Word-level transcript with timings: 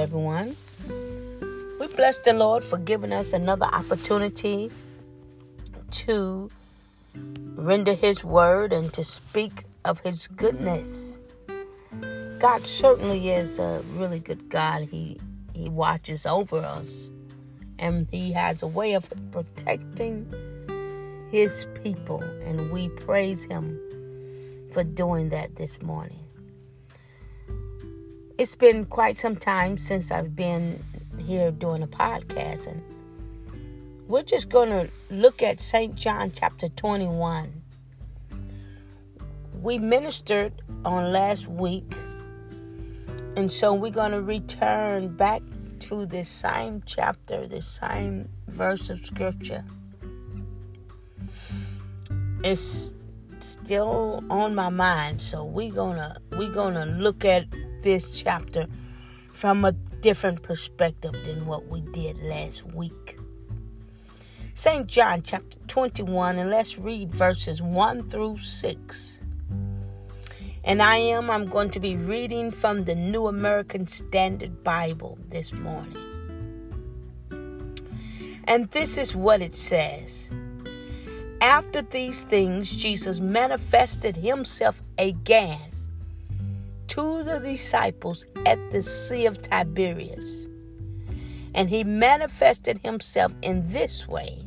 everyone. 0.00 0.56
We 1.78 1.86
bless 1.88 2.16
the 2.18 2.32
Lord 2.32 2.64
for 2.64 2.78
giving 2.78 3.12
us 3.12 3.34
another 3.34 3.66
opportunity 3.66 4.70
to 5.90 6.48
render 7.54 7.92
His 7.92 8.24
word 8.24 8.72
and 8.72 8.90
to 8.94 9.04
speak 9.04 9.64
of 9.84 10.00
His 10.00 10.26
goodness. 10.28 11.18
God 12.38 12.66
certainly 12.66 13.28
is 13.28 13.58
a 13.58 13.82
really 13.92 14.20
good 14.20 14.48
God. 14.48 14.88
He 14.90 15.20
He 15.52 15.68
watches 15.68 16.24
over 16.24 16.56
us, 16.56 17.10
and 17.78 18.08
He 18.10 18.32
has 18.32 18.62
a 18.62 18.66
way 18.66 18.94
of 18.94 19.06
protecting 19.32 20.26
His 21.30 21.66
people, 21.82 22.22
and 22.22 22.70
we 22.70 22.88
praise 22.88 23.44
Him 23.44 23.78
for 24.72 24.82
doing 24.82 25.28
that 25.28 25.56
this 25.56 25.82
morning. 25.82 26.24
It's 28.40 28.54
been 28.54 28.86
quite 28.86 29.18
some 29.18 29.36
time 29.36 29.76
since 29.76 30.10
I've 30.10 30.34
been 30.34 30.82
here 31.18 31.50
doing 31.50 31.82
a 31.82 31.86
podcast, 31.86 32.68
and 32.68 32.80
we're 34.08 34.22
just 34.22 34.48
going 34.48 34.70
to 34.70 34.88
look 35.10 35.42
at 35.42 35.60
St. 35.60 35.94
John 35.94 36.32
chapter 36.34 36.70
21. 36.70 37.52
We 39.60 39.76
ministered 39.76 40.62
on 40.86 41.12
last 41.12 41.48
week, 41.48 41.92
and 43.36 43.52
so 43.52 43.74
we're 43.74 43.90
going 43.90 44.12
to 44.12 44.22
return 44.22 45.14
back 45.14 45.42
to 45.80 46.06
this 46.06 46.30
same 46.30 46.82
chapter, 46.86 47.46
this 47.46 47.66
same 47.66 48.26
verse 48.48 48.88
of 48.88 49.04
scripture. 49.04 49.62
It's 52.42 52.94
still 53.40 54.24
on 54.30 54.54
my 54.54 54.70
mind, 54.70 55.20
so 55.20 55.44
we're 55.44 55.72
gonna 55.72 56.16
we're 56.38 56.54
gonna 56.54 56.86
look 56.86 57.26
at 57.26 57.44
this 57.82 58.10
chapter 58.10 58.66
from 59.32 59.64
a 59.64 59.72
different 59.72 60.42
perspective 60.42 61.14
than 61.24 61.46
what 61.46 61.66
we 61.68 61.80
did 61.80 62.22
last 62.22 62.64
week. 62.74 63.18
St. 64.54 64.86
John 64.86 65.22
chapter 65.22 65.58
21, 65.68 66.36
and 66.36 66.50
let's 66.50 66.76
read 66.76 67.10
verses 67.14 67.62
1 67.62 68.10
through 68.10 68.38
6. 68.38 69.22
And 70.64 70.82
I 70.82 70.96
am, 70.96 71.30
I'm 71.30 71.46
going 71.46 71.70
to 71.70 71.80
be 71.80 71.96
reading 71.96 72.50
from 72.50 72.84
the 72.84 72.94
New 72.94 73.26
American 73.26 73.86
Standard 73.86 74.62
Bible 74.62 75.18
this 75.30 75.52
morning. 75.52 75.96
And 78.44 78.70
this 78.70 78.98
is 78.98 79.16
what 79.16 79.40
it 79.40 79.54
says. 79.54 80.30
After 81.40 81.80
these 81.80 82.24
things, 82.24 82.70
Jesus 82.70 83.20
manifested 83.20 84.16
himself 84.16 84.82
again 84.98 85.69
to 86.90 87.22
the 87.22 87.38
disciples 87.38 88.26
at 88.46 88.58
the 88.72 88.82
Sea 88.82 89.26
of 89.26 89.40
Tiberias. 89.40 90.48
And 91.54 91.70
he 91.70 91.84
manifested 91.84 92.78
himself 92.78 93.32
in 93.42 93.72
this 93.72 94.06
way 94.06 94.44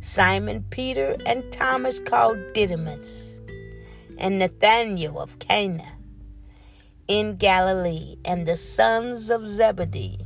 Simon 0.00 0.64
Peter 0.70 1.16
and 1.26 1.52
Thomas 1.52 2.00
called 2.00 2.38
Didymus, 2.54 3.40
and 4.16 4.38
Nathanael 4.38 5.18
of 5.18 5.38
Cana 5.38 5.86
in 7.06 7.36
Galilee, 7.36 8.16
and 8.24 8.46
the 8.46 8.56
sons 8.56 9.30
of 9.30 9.46
Zebedee. 9.46 10.18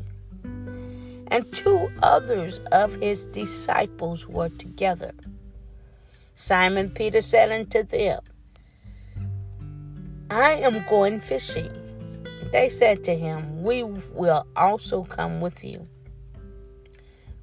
And 1.28 1.50
two 1.52 1.90
others 2.02 2.60
of 2.70 2.94
his 2.96 3.26
disciples 3.26 4.28
were 4.28 4.50
together. 4.50 5.12
Simon 6.34 6.90
Peter 6.90 7.22
said 7.22 7.50
unto 7.50 7.82
them, 7.82 8.20
I 10.34 10.54
am 10.54 10.84
going 10.88 11.20
fishing. 11.20 11.70
They 12.50 12.68
said 12.68 13.04
to 13.04 13.14
him, 13.14 13.62
We 13.62 13.84
will 13.84 14.44
also 14.56 15.04
come 15.04 15.40
with 15.40 15.62
you. 15.62 15.86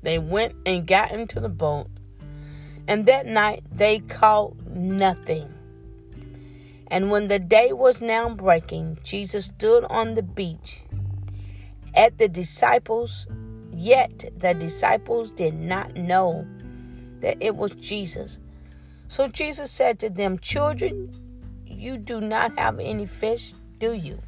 They 0.01 0.19
went 0.19 0.55
and 0.65 0.85
got 0.85 1.13
into 1.13 1.39
the 1.39 1.47
boat, 1.47 1.87
and 2.89 3.05
that 3.05 3.25
night 3.27 3.63
they 3.71 3.99
caught 3.99 4.57
nothing. 4.67 5.53
And 6.87 7.09
when 7.09 7.29
the 7.29 7.39
day 7.39 7.71
was 7.71 8.01
now 8.01 8.27
breaking, 8.35 8.97
Jesus 9.05 9.45
stood 9.45 9.85
on 9.85 10.15
the 10.15 10.23
beach 10.23 10.81
at 11.95 12.17
the 12.17 12.27
disciples, 12.27 13.25
yet 13.71 14.31
the 14.35 14.53
disciples 14.53 15.31
did 15.31 15.53
not 15.53 15.95
know 15.95 16.45
that 17.21 17.37
it 17.39 17.55
was 17.55 17.71
Jesus. 17.75 18.37
So 19.07 19.29
Jesus 19.29 19.71
said 19.71 19.97
to 19.99 20.09
them, 20.09 20.39
Children, 20.39 21.20
you 21.81 21.97
do 21.97 22.21
not 22.21 22.57
have 22.59 22.79
any 22.79 23.07
fish, 23.07 23.53
do 23.79 23.93
you? 23.93 24.19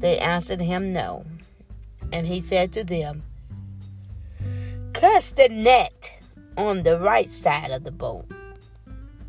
They 0.00 0.18
answered 0.18 0.60
him, 0.60 0.92
No. 0.92 1.24
And 2.12 2.26
he 2.26 2.40
said 2.40 2.72
to 2.72 2.82
them, 2.82 3.22
Cast 4.92 5.36
the 5.36 5.48
net 5.48 6.12
on 6.56 6.82
the 6.82 6.98
right 6.98 7.30
side 7.30 7.70
of 7.70 7.84
the 7.84 7.92
boat, 7.92 8.26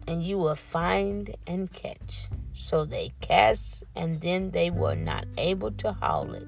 and 0.08 0.24
you 0.24 0.40
will 0.40 0.56
find 0.56 1.36
and 1.46 1.72
catch. 1.72 2.28
So 2.53 2.86
they 2.86 3.12
cast, 3.22 3.84
and 3.96 4.20
then 4.20 4.52
they 4.52 4.72
were 4.72 4.96
not 4.96 5.25
able 5.38 5.72
to 5.74 5.94
haul 5.94 6.34
it 6.34 6.47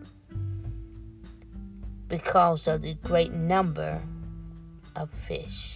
because 2.08 2.68
of 2.68 2.82
the 2.82 2.94
great 2.96 3.34
number 3.34 4.02
of 4.96 5.10
fish. 5.10 5.73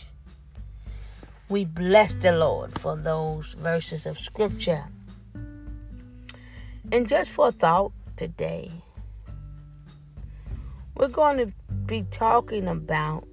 We 1.50 1.64
bless 1.64 2.14
the 2.14 2.34
Lord 2.34 2.78
for 2.78 2.98
those 2.98 3.54
verses 3.54 4.06
of 4.06 4.20
scripture. 4.20 4.84
And 6.92 7.08
just 7.08 7.30
for 7.30 7.54
thought 7.54 7.94
today, 8.18 8.70
we're 10.96 11.08
going 11.08 11.38
to 11.38 11.54
be 11.86 12.04
talking 12.12 12.68
about 12.68 13.26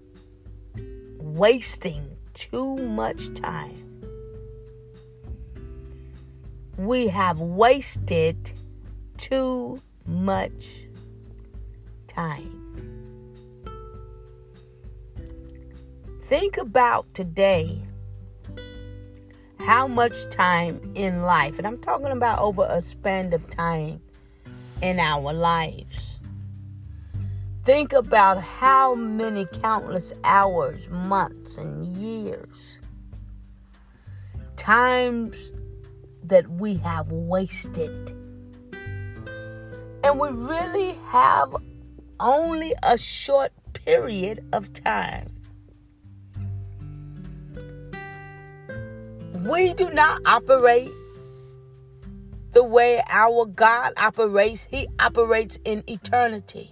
wasting 1.18 2.16
too 2.34 2.76
much 2.76 3.34
time. 3.34 3.80
We 6.78 7.08
have 7.08 7.40
wasted 7.40 8.52
too 9.16 9.82
much 10.06 10.86
time. 12.06 12.60
Think 16.22 16.58
about 16.58 17.12
today 17.12 17.82
how 19.64 19.88
much 19.88 20.28
time 20.28 20.78
in 20.94 21.22
life, 21.22 21.56
and 21.56 21.66
I'm 21.66 21.78
talking 21.78 22.08
about 22.08 22.38
over 22.38 22.66
a 22.68 22.82
span 22.82 23.32
of 23.32 23.48
time 23.48 23.98
in 24.82 25.00
our 25.00 25.32
lives. 25.32 26.18
Think 27.64 27.94
about 27.94 28.42
how 28.42 28.94
many 28.94 29.46
countless 29.62 30.12
hours, 30.22 30.86
months, 30.90 31.56
and 31.56 31.86
years, 31.96 32.78
times 34.56 35.34
that 36.24 36.46
we 36.50 36.76
have 36.76 37.10
wasted. 37.10 38.10
And 40.04 40.20
we 40.20 40.28
really 40.28 40.92
have 41.08 41.56
only 42.20 42.74
a 42.82 42.98
short 42.98 43.52
period 43.72 44.44
of 44.52 44.74
time 44.74 45.33
We 49.44 49.74
do 49.74 49.90
not 49.90 50.22
operate 50.24 50.90
the 52.52 52.64
way 52.64 53.02
our 53.10 53.44
God 53.44 53.92
operates. 53.98 54.66
He 54.70 54.88
operates 54.98 55.58
in 55.66 55.84
eternity 55.86 56.70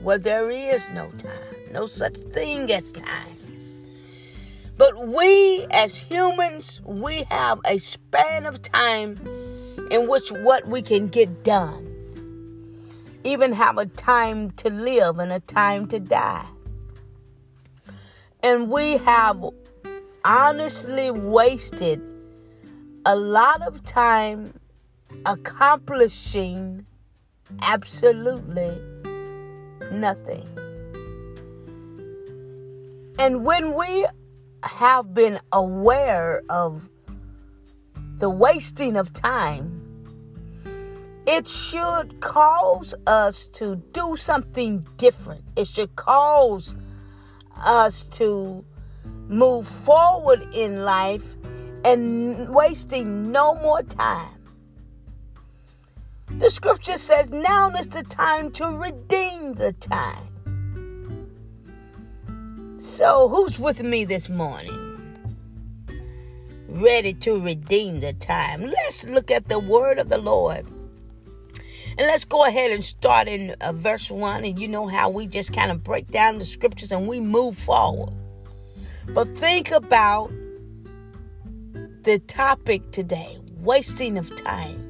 where 0.00 0.16
there 0.16 0.50
is 0.50 0.88
no 0.90 1.10
time, 1.18 1.72
no 1.72 1.86
such 1.86 2.16
thing 2.32 2.72
as 2.72 2.90
time. 2.92 3.36
But 4.78 5.08
we 5.08 5.66
as 5.70 5.98
humans, 5.98 6.80
we 6.86 7.24
have 7.24 7.60
a 7.66 7.76
span 7.76 8.46
of 8.46 8.62
time 8.62 9.16
in 9.90 10.08
which 10.08 10.32
what 10.32 10.66
we 10.66 10.80
can 10.80 11.08
get 11.08 11.44
done. 11.44 11.92
Even 13.24 13.52
have 13.52 13.76
a 13.76 13.84
time 13.84 14.52
to 14.52 14.70
live 14.70 15.18
and 15.18 15.32
a 15.32 15.40
time 15.40 15.86
to 15.88 16.00
die. 16.00 16.46
And 18.42 18.70
we 18.70 18.96
have 18.98 19.44
honestly 20.26 21.12
wasted 21.12 22.02
a 23.04 23.14
lot 23.14 23.62
of 23.62 23.80
time 23.84 24.52
accomplishing 25.24 26.84
absolutely 27.62 28.76
nothing. 29.92 30.48
And 33.20 33.44
when 33.44 33.74
we 33.74 34.04
have 34.64 35.14
been 35.14 35.38
aware 35.52 36.42
of 36.50 36.90
the 38.18 38.28
wasting 38.28 38.96
of 38.96 39.12
time, 39.12 39.80
it 41.24 41.48
should 41.48 42.20
cause 42.20 42.96
us 43.06 43.46
to 43.48 43.76
do 43.92 44.16
something 44.16 44.84
different. 44.96 45.44
It 45.54 45.68
should 45.68 45.94
cause 45.94 46.74
us 47.64 48.08
to 48.08 48.64
move 49.28 49.66
forward 49.66 50.46
in 50.54 50.84
life 50.84 51.36
and 51.84 52.48
wasting 52.54 53.30
no 53.32 53.54
more 53.56 53.82
time. 53.82 54.36
The 56.38 56.50
scripture 56.50 56.98
says 56.98 57.30
now 57.30 57.70
is 57.70 57.88
the 57.88 58.02
time 58.02 58.50
to 58.52 58.66
redeem 58.66 59.54
the 59.54 59.72
time. 59.74 60.26
So, 62.78 63.28
who's 63.28 63.58
with 63.58 63.82
me 63.82 64.04
this 64.04 64.28
morning? 64.28 64.82
Ready 66.68 67.14
to 67.14 67.40
redeem 67.40 68.00
the 68.00 68.12
time. 68.12 68.62
Let's 68.62 69.06
look 69.06 69.30
at 69.30 69.48
the 69.48 69.58
word 69.58 69.98
of 69.98 70.08
the 70.08 70.18
Lord. 70.18 70.66
And 71.98 72.06
let's 72.06 72.26
go 72.26 72.44
ahead 72.44 72.70
and 72.70 72.84
start 72.84 73.28
in 73.28 73.52
uh, 73.62 73.72
verse 73.72 74.10
1. 74.10 74.44
And 74.44 74.58
you 74.58 74.68
know 74.68 74.86
how 74.86 75.08
we 75.08 75.26
just 75.26 75.54
kind 75.54 75.70
of 75.70 75.82
break 75.82 76.10
down 76.10 76.38
the 76.38 76.44
scriptures 76.44 76.92
and 76.92 77.08
we 77.08 77.20
move 77.20 77.56
forward. 77.56 78.12
But 79.14 79.36
think 79.36 79.70
about 79.70 80.30
the 82.02 82.18
topic 82.26 82.90
today 82.92 83.38
wasting 83.60 84.16
of 84.18 84.34
time. 84.36 84.82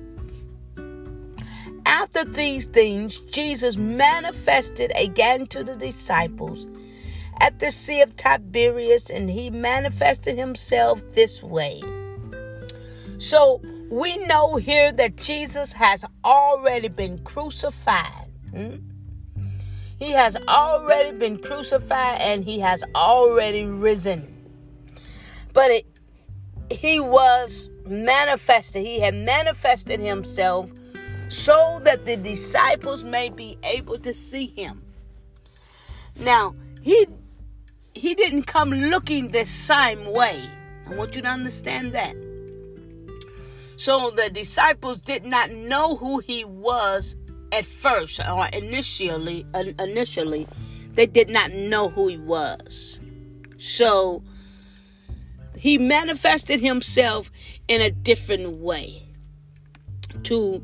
After 1.86 2.24
these 2.24 2.66
things, 2.66 3.20
Jesus 3.20 3.76
manifested 3.76 4.92
again 4.96 5.46
to 5.48 5.62
the 5.62 5.76
disciples 5.76 6.66
at 7.40 7.58
the 7.58 7.70
Sea 7.70 8.00
of 8.00 8.16
Tiberias, 8.16 9.08
and 9.10 9.30
he 9.30 9.50
manifested 9.50 10.36
himself 10.36 11.02
this 11.14 11.42
way. 11.42 11.80
So 13.18 13.62
we 13.90 14.16
know 14.26 14.56
here 14.56 14.92
that 14.92 15.16
Jesus 15.16 15.72
has 15.72 16.04
already 16.24 16.88
been 16.88 17.18
crucified. 17.24 18.28
Hmm? 18.50 18.76
He 19.98 20.10
has 20.12 20.36
already 20.48 21.16
been 21.16 21.38
crucified 21.38 22.20
and 22.20 22.44
he 22.44 22.60
has 22.60 22.84
already 22.94 23.64
risen. 23.64 24.26
But 25.52 25.70
it, 25.70 25.86
he 26.70 27.00
was 27.00 27.70
manifested, 27.86 28.84
he 28.84 29.00
had 29.00 29.14
manifested 29.14 30.00
himself 30.00 30.70
so 31.28 31.80
that 31.84 32.04
the 32.04 32.16
disciples 32.16 33.04
may 33.04 33.30
be 33.30 33.58
able 33.62 33.98
to 34.00 34.12
see 34.12 34.46
him. 34.46 34.82
Now, 36.18 36.54
he 36.82 37.06
he 37.94 38.14
didn't 38.14 38.42
come 38.42 38.70
looking 38.70 39.30
the 39.30 39.46
same 39.46 40.12
way. 40.12 40.42
I 40.86 40.94
want 40.94 41.16
you 41.16 41.22
to 41.22 41.28
understand 41.28 41.92
that. 41.94 42.14
So 43.78 44.10
the 44.10 44.28
disciples 44.30 44.98
did 44.98 45.24
not 45.24 45.50
know 45.50 45.96
who 45.96 46.18
he 46.18 46.44
was 46.44 47.16
at 47.52 47.66
first 47.66 48.20
or 48.28 48.46
initially 48.52 49.46
initially 49.78 50.46
they 50.94 51.06
did 51.06 51.28
not 51.28 51.52
know 51.52 51.88
who 51.88 52.08
he 52.08 52.18
was. 52.18 53.00
So 53.58 54.22
he 55.56 55.78
manifested 55.78 56.60
himself 56.60 57.30
in 57.68 57.80
a 57.80 57.90
different 57.90 58.58
way 58.58 59.02
to 60.24 60.62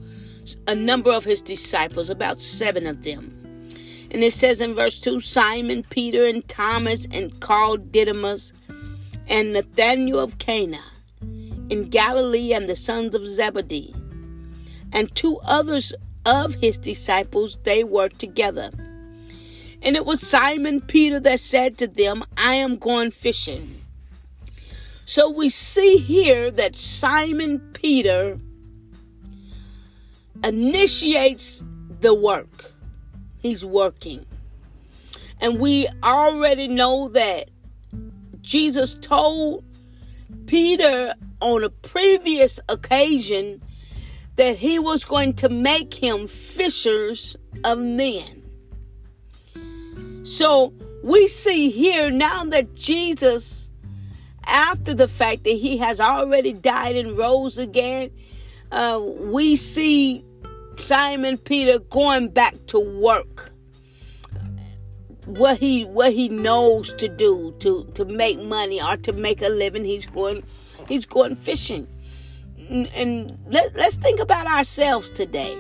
a 0.67 0.75
number 0.75 1.11
of 1.11 1.25
his 1.25 1.43
disciples, 1.43 2.11
about 2.11 2.41
seven 2.41 2.87
of 2.87 3.03
them. 3.03 3.39
And 4.11 4.23
it 4.23 4.33
says 4.33 4.61
in 4.61 4.75
verse 4.75 5.01
2 5.01 5.21
Simon, 5.21 5.85
Peter, 5.89 6.27
and 6.27 6.47
Thomas, 6.49 7.07
and 7.11 7.39
called 7.41 7.93
Didymus, 7.93 8.53
and 9.29 9.53
Nathanael 9.53 10.19
of 10.19 10.39
Cana 10.39 10.81
in 11.71 11.89
Galilee, 11.89 12.53
and 12.53 12.69
the 12.69 12.77
sons 12.77 13.15
of 13.15 13.27
Zebedee, 13.27 13.95
and 14.93 15.15
two 15.15 15.39
others 15.39 15.95
of 16.25 16.55
his 16.55 16.79
disciples, 16.79 17.59
they 17.65 17.85
were 17.85 18.09
together. 18.09 18.71
And 19.83 19.97
it 19.97 20.07
was 20.07 20.21
Simon 20.21 20.81
Peter 20.81 21.19
that 21.21 21.41
said 21.41 21.79
to 21.79 21.87
them, 21.87 22.23
I 22.37 22.55
am 22.55 22.77
going 22.77 23.11
fishing. 23.11 23.83
So 25.05 25.29
we 25.29 25.49
see 25.49 25.97
here 25.97 26.51
that 26.53 26.77
Simon 26.77 27.59
Peter 27.73 28.39
initiates 30.45 31.65
the 32.01 32.15
work. 32.15 32.73
He's 33.41 33.65
working. 33.65 34.25
And 35.41 35.59
we 35.59 35.89
already 36.05 36.69
know 36.69 37.09
that 37.09 37.51
Jesus 38.43 38.95
told 39.01 39.65
Peter 40.47 41.15
on 41.41 41.65
a 41.65 41.71
previous 41.71 42.61
occasion 42.69 43.61
that 44.37 44.57
he 44.57 44.79
was 44.79 45.05
going 45.05 45.35
to 45.35 45.49
make 45.49 45.93
him 45.95 46.27
fishers 46.27 47.37
of 47.65 47.79
men. 47.79 48.43
So 50.25 50.73
we 51.03 51.27
see 51.29 51.71
here 51.71 52.11
now 52.11 52.45
that 52.45 52.75
Jesus, 52.75 53.71
after 54.47 54.95
the 54.95 55.09
fact 55.09 55.45
that 55.45 55.51
he 55.51 55.77
has 55.79 56.01
already 56.01 56.53
died 56.53 56.97
and 56.97 57.17
rose 57.17 57.59
again, 57.59 58.11
uh, 58.71 59.01
we 59.03 59.57
see 59.57 60.25
Simon 60.79 61.37
Peter 61.37 61.79
going 61.79 62.29
back 62.29 62.55
to 62.69 62.81
work. 62.81 63.51
What 65.27 65.59
he 65.59 65.85
what 65.85 66.13
he 66.13 66.29
knows 66.29 66.93
to 66.95 67.09
do 67.09 67.55
to 67.61 67.85
to 67.95 68.05
make 68.05 68.41
money 68.41 68.83
or 68.83 68.97
to 68.99 69.13
make 69.13 69.41
a 69.41 69.49
living, 69.49 69.85
he's 69.85 70.05
going 70.05 70.43
he's 70.89 71.07
going 71.07 71.37
fishing 71.37 71.87
and 72.73 73.39
let, 73.49 73.75
let's 73.77 73.97
think 73.97 74.21
about 74.21 74.47
ourselves 74.47 75.11
today. 75.11 75.57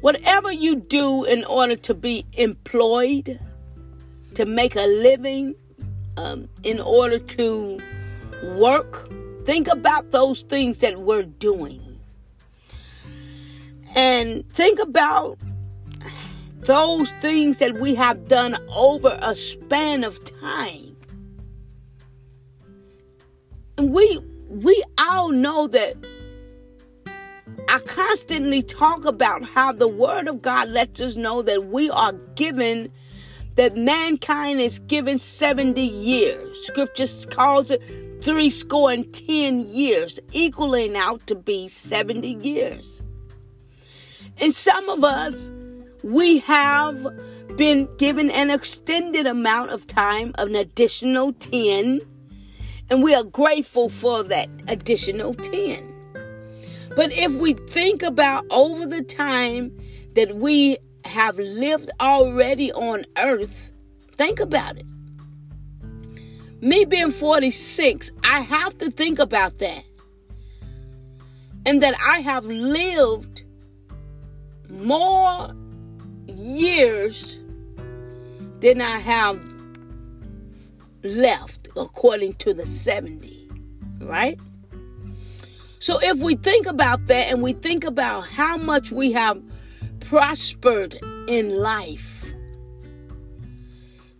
Whatever 0.00 0.52
you 0.52 0.76
do 0.76 1.24
in 1.24 1.44
order 1.44 1.76
to 1.76 1.94
be 1.94 2.24
employed, 2.34 3.40
to 4.34 4.44
make 4.46 4.76
a 4.76 4.86
living, 4.86 5.54
um, 6.16 6.48
in 6.62 6.80
order 6.80 7.18
to 7.18 7.78
work, 8.42 9.10
think 9.44 9.68
about 9.68 10.10
those 10.10 10.42
things 10.42 10.78
that 10.78 11.00
we're 11.00 11.24
doing. 11.24 11.98
And 13.94 14.48
think 14.50 14.78
about 14.78 15.38
those 16.60 17.10
things 17.20 17.58
that 17.58 17.74
we 17.74 17.94
have 17.94 18.28
done 18.28 18.56
over 18.74 19.18
a 19.20 19.34
span 19.34 20.04
of 20.04 20.22
time. 20.40 20.96
And 23.76 23.92
we 23.92 24.20
we 24.50 24.82
all 24.98 25.30
know 25.30 25.68
that 25.68 25.94
I 27.68 27.78
constantly 27.86 28.62
talk 28.62 29.04
about 29.04 29.44
how 29.44 29.70
the 29.70 29.86
Word 29.86 30.26
of 30.26 30.42
God 30.42 30.70
lets 30.70 31.00
us 31.00 31.14
know 31.14 31.40
that 31.42 31.66
we 31.66 31.88
are 31.88 32.12
given, 32.34 32.90
that 33.54 33.76
mankind 33.76 34.60
is 34.60 34.80
given 34.80 35.18
70 35.18 35.80
years. 35.80 36.66
Scripture 36.66 37.06
calls 37.30 37.70
it 37.70 37.80
three 38.22 38.50
score 38.50 38.90
and 38.90 39.12
10 39.14 39.60
years, 39.68 40.18
equaling 40.32 40.96
out 40.96 41.24
to 41.28 41.36
be 41.36 41.68
70 41.68 42.28
years. 42.42 43.04
And 44.38 44.52
some 44.52 44.88
of 44.88 45.04
us, 45.04 45.52
we 46.02 46.38
have 46.40 47.06
been 47.56 47.88
given 47.98 48.30
an 48.32 48.50
extended 48.50 49.28
amount 49.28 49.70
of 49.70 49.86
time, 49.86 50.34
an 50.38 50.56
additional 50.56 51.34
10 51.34 52.00
and 52.90 53.02
we 53.02 53.14
are 53.14 53.22
grateful 53.22 53.88
for 53.88 54.24
that 54.24 54.48
additional 54.68 55.34
10. 55.34 55.86
But 56.96 57.12
if 57.12 57.32
we 57.32 57.54
think 57.54 58.02
about 58.02 58.44
over 58.50 58.84
the 58.84 59.02
time 59.02 59.76
that 60.14 60.36
we 60.36 60.76
have 61.04 61.38
lived 61.38 61.90
already 62.00 62.72
on 62.72 63.04
earth, 63.16 63.72
think 64.16 64.40
about 64.40 64.76
it. 64.76 64.86
Me 66.60 66.84
being 66.84 67.12
46, 67.12 68.10
I 68.24 68.40
have 68.40 68.76
to 68.78 68.90
think 68.90 69.18
about 69.18 69.58
that. 69.58 69.84
And 71.64 71.82
that 71.82 71.94
I 72.06 72.20
have 72.20 72.44
lived 72.44 73.44
more 74.68 75.54
years 76.26 77.38
than 78.60 78.80
I 78.80 78.98
have 78.98 79.40
left 81.02 81.59
according 81.76 82.34
to 82.34 82.54
the 82.54 82.66
70, 82.66 83.48
right? 84.00 84.38
So 85.78 85.98
if 86.02 86.18
we 86.18 86.34
think 86.34 86.66
about 86.66 87.06
that 87.06 87.28
and 87.32 87.40
we 87.40 87.54
think 87.54 87.84
about 87.84 88.26
how 88.26 88.56
much 88.56 88.92
we 88.92 89.12
have 89.12 89.42
prospered 90.00 90.98
in 91.26 91.58
life, 91.58 92.32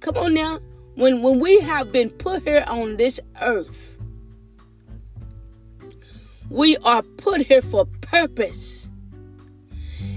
come 0.01 0.17
on 0.17 0.35
now, 0.35 0.61
when, 0.95 1.23
when 1.23 1.39
we 1.41 1.61
have 1.61 1.93
been 1.93 2.11
put 2.11 2.43
here 2.45 2.65
on 2.67 2.97
this 2.97 3.21
earth, 3.41 3.99
we 6.49 6.77
are 6.79 7.03
put 7.03 7.43
here 7.43 7.63
for 7.63 7.85
purpose. 8.01 8.89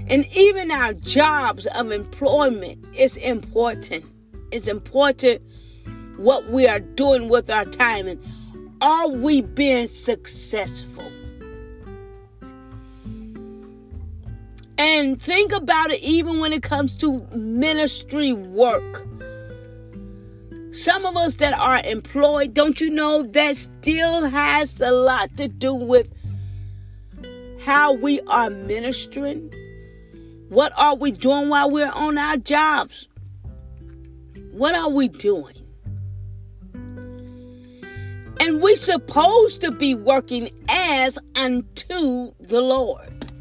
And 0.08 0.26
even 0.36 0.70
our 0.70 0.92
jobs 0.94 1.66
of 1.66 1.90
employment 1.90 2.84
is 2.94 3.16
important. 3.16 4.04
It's 4.50 4.66
important 4.66 5.42
what 6.16 6.50
we 6.50 6.66
are 6.66 6.80
doing 6.80 7.28
with 7.28 7.50
our 7.50 7.64
time 7.64 8.06
and 8.06 8.22
are 8.80 9.08
we 9.08 9.40
being 9.40 9.86
successful? 9.86 11.10
And 14.76 15.20
think 15.22 15.52
about 15.52 15.90
it 15.90 16.00
even 16.02 16.40
when 16.40 16.52
it 16.52 16.62
comes 16.62 16.96
to 16.96 17.20
ministry 17.34 18.32
work. 18.32 19.06
Some 20.72 21.06
of 21.06 21.16
us 21.16 21.36
that 21.36 21.54
are 21.54 21.80
employed, 21.84 22.52
don't 22.52 22.80
you 22.80 22.90
know 22.90 23.22
that 23.22 23.56
still 23.56 24.24
has 24.24 24.80
a 24.80 24.90
lot 24.90 25.36
to 25.36 25.46
do 25.46 25.72
with 25.72 26.08
how 27.60 27.94
we 27.94 28.20
are 28.22 28.50
ministering? 28.50 29.52
What 30.48 30.72
are 30.76 30.96
we 30.96 31.12
doing 31.12 31.48
while 31.48 31.70
we're 31.70 31.90
on 31.90 32.18
our 32.18 32.36
jobs? 32.36 33.08
What 34.50 34.74
are 34.74 34.90
we 34.90 35.08
doing? 35.08 35.63
And 38.44 38.60
we're 38.60 38.76
supposed 38.76 39.62
to 39.62 39.70
be 39.70 39.94
working 39.94 40.50
as 40.68 41.18
unto 41.34 42.34
the 42.40 42.60
Lord. 42.60 43.32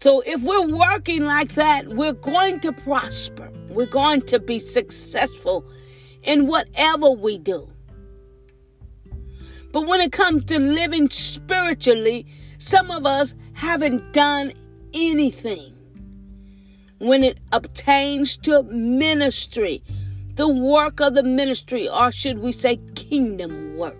So 0.00 0.22
if 0.22 0.42
we're 0.42 0.74
working 0.74 1.24
like 1.24 1.52
that, 1.52 1.86
we're 1.88 2.14
going 2.14 2.60
to 2.60 2.72
prosper. 2.72 3.52
We're 3.68 3.84
going 3.84 4.22
to 4.22 4.38
be 4.38 4.58
successful 4.58 5.66
in 6.22 6.46
whatever 6.46 7.10
we 7.10 7.36
do. 7.36 7.68
But 9.70 9.86
when 9.86 10.00
it 10.00 10.12
comes 10.12 10.46
to 10.46 10.58
living 10.58 11.10
spiritually, 11.10 12.24
some 12.56 12.90
of 12.90 13.04
us 13.04 13.34
haven't 13.52 14.14
done 14.14 14.54
anything. 14.94 15.76
When 17.00 17.22
it 17.22 17.36
obtains 17.52 18.38
to 18.38 18.62
ministry, 18.62 19.82
the 20.36 20.48
work 20.48 21.00
of 21.00 21.14
the 21.14 21.22
ministry, 21.22 21.86
or 21.86 22.10
should 22.10 22.38
we 22.38 22.52
say 22.52 22.78
kingdom 23.08 23.76
work. 23.76 23.96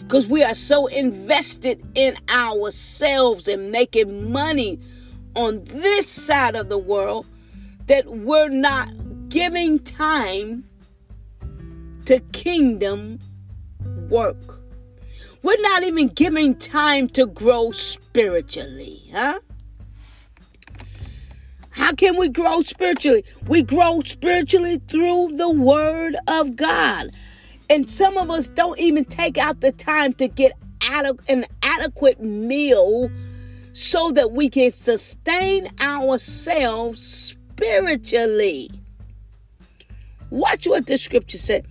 Because 0.00 0.26
we 0.26 0.42
are 0.42 0.54
so 0.54 0.86
invested 0.86 1.82
in 1.94 2.16
ourselves 2.28 3.46
and 3.48 3.70
making 3.70 4.32
money 4.32 4.80
on 5.36 5.62
this 5.64 6.08
side 6.08 6.56
of 6.56 6.68
the 6.68 6.78
world 6.78 7.26
that 7.86 8.06
we're 8.06 8.48
not 8.48 8.88
giving 9.28 9.78
time 9.78 10.64
to 12.06 12.18
kingdom 12.32 13.18
work. 14.08 14.60
We're 15.42 15.60
not 15.60 15.84
even 15.84 16.08
giving 16.08 16.56
time 16.56 17.08
to 17.10 17.26
grow 17.26 17.70
spiritually, 17.70 19.02
huh? 19.12 19.38
How 21.70 21.92
can 21.94 22.16
we 22.16 22.28
grow 22.28 22.60
spiritually? 22.62 23.24
We 23.46 23.62
grow 23.62 24.00
spiritually 24.04 24.82
through 24.88 25.36
the 25.36 25.48
Word 25.48 26.16
of 26.28 26.56
God. 26.56 27.10
And 27.70 27.88
some 27.88 28.16
of 28.16 28.30
us 28.30 28.48
don't 28.48 28.78
even 28.80 29.04
take 29.04 29.38
out 29.38 29.60
the 29.60 29.70
time 29.70 30.12
to 30.14 30.26
get 30.26 30.52
an 31.28 31.46
adequate 31.62 32.20
meal 32.20 33.08
so 33.72 34.10
that 34.10 34.32
we 34.32 34.50
can 34.50 34.72
sustain 34.72 35.68
ourselves 35.80 37.00
spiritually. 37.00 38.68
Watch 40.30 40.66
what 40.66 40.88
the 40.88 40.98
scripture 40.98 41.38
said. 41.38 41.64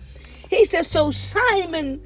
He 0.50 0.64
says, 0.64 0.88
So 0.88 1.12
Simon 1.12 2.02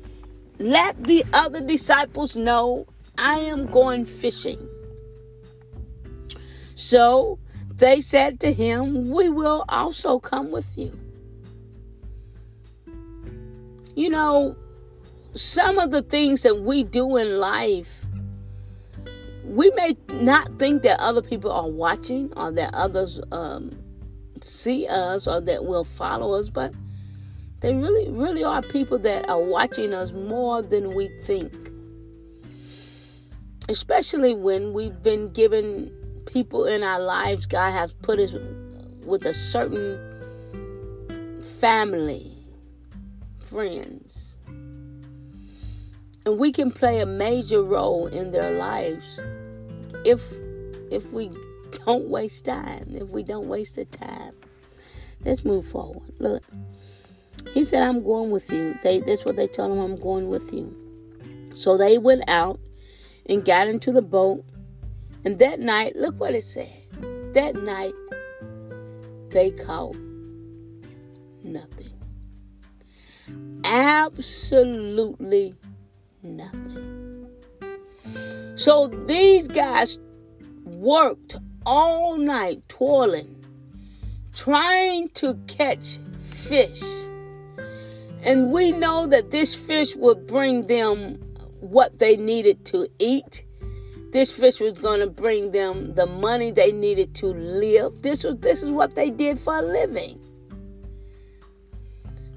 let 0.58 1.04
the 1.04 1.24
other 1.32 1.62
disciples 1.62 2.36
know 2.36 2.88
I 3.20 3.40
am 3.40 3.68
going 3.68 4.06
fishing. 4.06 4.68
So 6.74 7.38
they 7.76 8.02
said 8.02 8.40
to 8.40 8.52
him, 8.52 9.12
We 9.12 9.30
will 9.30 9.66
also 9.70 10.18
come 10.18 10.50
with 10.50 10.76
you. 10.76 10.92
You 13.96 14.10
know, 14.10 14.56
some 15.34 15.78
of 15.80 15.92
the 15.92 16.02
things 16.02 16.44
that 16.44 16.62
we 16.62 16.84
do 16.84 17.18
in 17.18 17.40
life, 17.40 18.06
we 19.46 19.70
may 19.72 19.96
not 20.10 20.58
think 20.58 20.84
that 20.84 21.00
other 21.00 21.22
people 21.22 21.52
are 21.52 21.70
watching 21.70 22.34
or 22.36 22.52
that 22.52 22.74
others 22.74 23.20
um, 23.32 23.72
see 24.42 24.88
us 24.88 25.28
or 25.28 25.42
that 25.42 25.66
will 25.66 25.84
follow 25.84 26.34
us, 26.34 26.50
but 26.50 26.74
they 27.60 27.74
really, 27.74 28.10
really 28.10 28.44
are 28.44 28.62
people 28.62 29.00
that 29.00 29.30
are 29.30 29.42
watching 29.42 29.94
us 29.94 30.12
more 30.12 30.62
than 30.62 30.96
we 30.96 31.10
think. 31.24 31.54
Especially 33.70 34.34
when 34.34 34.74
we've 34.74 35.02
been 35.02 35.32
given 35.32 35.92
people 36.26 36.66
in 36.66 36.84
our 36.84 37.00
lives, 37.00 37.46
God 37.46 37.72
has 37.72 37.94
put 37.94 38.20
us 38.20 38.36
with 39.06 39.26
a 39.26 39.34
certain 39.34 40.00
family, 41.60 42.33
friends. 43.54 44.36
And 46.26 46.40
we 46.40 46.52
can 46.52 46.72
play 46.72 47.00
a 47.02 47.06
major 47.06 47.62
role 47.62 48.08
in 48.08 48.32
their 48.32 48.52
lives 48.58 49.20
if 50.04 50.22
if 50.92 51.12
we 51.12 51.30
don't 51.86 52.10
waste 52.10 52.46
time, 52.46 52.96
if 52.96 53.10
we 53.10 53.24
don't 53.24 53.48
waste 53.48 53.76
the 53.76 53.86
time. 53.86 54.34
Let's 55.24 55.46
move 55.46 55.66
forward. 55.68 56.12
Look. 56.20 56.44
He 57.54 57.66
said, 57.66 57.84
I'm 57.84 58.04
going 58.04 58.32
with 58.32 58.50
you. 58.52 58.78
They, 58.82 59.02
that's 59.02 59.26
what 59.26 59.36
they 59.36 59.48
told 59.48 59.72
him, 59.72 59.80
I'm 59.80 59.98
going 59.98 60.30
with 60.30 60.54
you. 60.54 60.74
So 61.56 61.78
they 61.78 61.98
went 61.98 62.24
out 62.30 62.60
and 63.28 63.44
got 63.44 63.68
into 63.68 63.92
the 63.92 64.02
boat. 64.02 64.44
And 65.26 65.38
that 65.40 65.60
night, 65.60 65.96
look 65.96 66.20
what 66.20 66.34
it 66.34 66.44
said. 66.44 66.72
That 67.34 67.56
night, 67.56 67.94
they 69.30 69.52
caught 69.52 69.96
nothing. 71.44 71.83
Absolutely 73.66 75.56
nothing. 76.22 77.28
So 78.56 78.88
these 79.08 79.48
guys 79.48 80.00
worked 80.64 81.38
all 81.66 82.18
night 82.18 82.62
toiling, 82.70 83.44
trying 84.34 85.10
to 85.10 85.36
catch 85.48 86.00
fish 86.32 86.82
and 88.24 88.52
we 88.52 88.72
know 88.72 89.06
that 89.08 89.32
this 89.32 89.54
fish 89.54 89.96
would 89.96 90.26
bring 90.28 90.68
them 90.68 91.16
what 91.60 92.00
they 92.00 92.16
needed 92.16 92.66
to 92.66 92.88
eat. 93.00 93.44
This 94.12 94.32
fish 94.32 94.60
was 94.60 94.80
going 94.80 95.02
to 95.02 95.08
bring 95.08 95.52
them 95.52 95.94
the 95.96 96.06
money 96.06 96.52
they 96.52 96.72
needed 96.72 97.16
to 97.16 97.28
live. 97.28 98.02
This 98.02 98.24
was 98.24 98.38
this 98.38 98.64
is 98.64 98.72
what 98.72 98.96
they 98.96 99.10
did 99.10 99.40
for 99.40 99.58
a 99.58 99.62
living. 99.62 100.20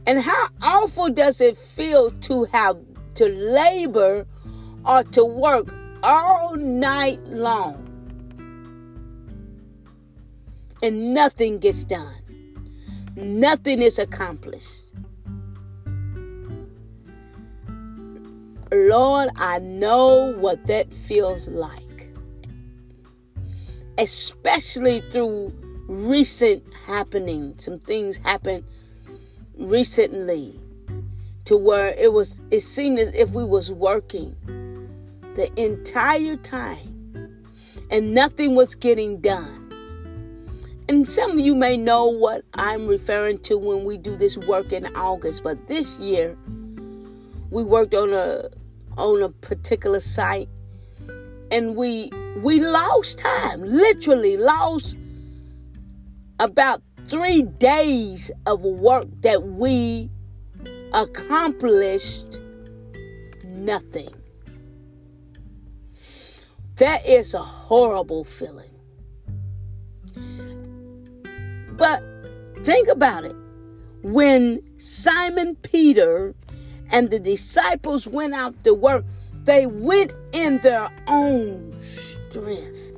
And 0.06 0.20
how 0.20 0.48
awful 0.62 1.08
does 1.08 1.40
it 1.40 1.58
feel 1.58 2.10
to 2.12 2.44
have 2.44 2.78
to 3.14 3.28
labor 3.28 4.24
or 4.84 5.02
to 5.02 5.24
work 5.24 5.74
all 6.02 6.54
night 6.54 7.20
long 7.24 7.82
and 10.80 11.12
nothing 11.12 11.58
gets 11.58 11.82
done? 11.82 12.14
Nothing 13.16 13.82
is 13.82 13.98
accomplished. 13.98 14.92
Lord, 18.70 19.30
I 19.36 19.58
know 19.58 20.34
what 20.38 20.66
that 20.66 20.92
feels 20.92 21.48
like. 21.48 22.10
Especially 23.98 25.02
through 25.10 25.52
recent 25.88 26.62
happenings. 26.86 27.64
Some 27.64 27.78
things 27.80 28.18
happened 28.18 28.64
recently 29.56 30.58
to 31.44 31.56
where 31.56 31.88
it 31.98 32.12
was 32.12 32.40
it 32.50 32.60
seemed 32.60 32.98
as 32.98 33.14
if 33.14 33.30
we 33.30 33.44
was 33.44 33.72
working 33.72 34.34
the 35.34 35.50
entire 35.62 36.36
time 36.36 36.96
and 37.90 38.14
nothing 38.14 38.54
was 38.54 38.74
getting 38.74 39.20
done. 39.20 39.62
And 40.88 41.08
some 41.08 41.32
of 41.32 41.40
you 41.40 41.54
may 41.54 41.76
know 41.76 42.06
what 42.06 42.44
I'm 42.54 42.86
referring 42.86 43.38
to 43.38 43.58
when 43.58 43.84
we 43.84 43.96
do 43.96 44.16
this 44.16 44.36
work 44.38 44.72
in 44.72 44.86
August, 44.94 45.42
but 45.42 45.66
this 45.66 45.98
year 45.98 46.36
we 47.50 47.64
worked 47.64 47.94
on 47.94 48.12
a 48.12 48.48
on 48.96 49.22
a 49.22 49.28
particular 49.28 50.00
site 50.00 50.48
and 51.50 51.76
we 51.76 52.10
we 52.42 52.60
lost 52.60 53.18
time 53.18 53.62
literally 53.62 54.36
lost 54.36 54.96
about 56.40 56.82
three 57.08 57.42
days 57.42 58.30
of 58.46 58.60
work 58.62 59.06
that 59.20 59.42
we 59.42 60.10
accomplished 60.92 62.38
nothing. 63.44 64.08
That 66.76 67.06
is 67.06 67.32
a 67.34 67.42
horrible 67.42 68.24
feeling. 68.24 68.70
But 71.76 72.02
think 72.64 72.88
about 72.88 73.24
it. 73.24 73.36
When 74.02 74.62
simon 74.78 75.56
peter 75.56 76.34
and 76.90 77.10
the 77.10 77.18
disciples 77.18 78.06
went 78.06 78.34
out 78.34 78.64
to 78.64 78.74
work, 78.74 79.04
they 79.44 79.66
went 79.66 80.14
in 80.32 80.58
their 80.60 80.90
own 81.06 81.74
strength. 81.80 82.95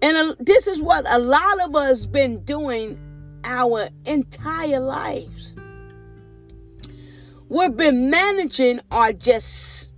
And 0.00 0.36
this 0.38 0.66
is 0.66 0.82
what 0.82 1.04
a 1.08 1.18
lot 1.18 1.60
of 1.64 1.74
us 1.74 2.06
been 2.06 2.44
doing 2.44 2.98
our 3.44 3.88
entire 4.04 4.80
lives. 4.80 5.56
We've 7.48 7.76
been 7.76 8.10
managing 8.10 8.80
or 8.92 9.12
just 9.12 9.92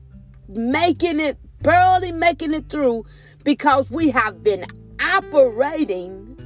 making 0.48 1.20
it, 1.20 1.36
barely 1.62 2.12
making 2.12 2.54
it 2.54 2.68
through 2.68 3.04
because 3.44 3.90
we 3.90 4.10
have 4.10 4.42
been 4.42 4.64
operating 5.00 6.36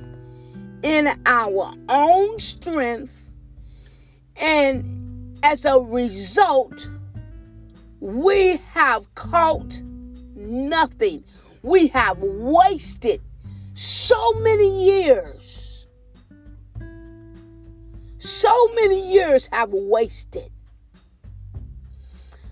in 0.83 1.09
our 1.27 1.73
own 1.89 2.39
strength 2.39 3.25
and 4.37 5.39
as 5.45 5.65
a 5.65 5.79
result, 5.79 6.89
we 8.01 8.57
have 8.73 9.15
caught 9.15 9.81
nothing. 10.35 11.23
We 11.63 11.89
have 11.89 12.19
wasted 12.19 13.21
so 13.75 14.33
many 14.35 14.85
years. 14.85 15.87
So 18.19 18.69
many 18.75 19.13
years 19.13 19.49
have 19.49 19.71
wasted. 19.71 20.51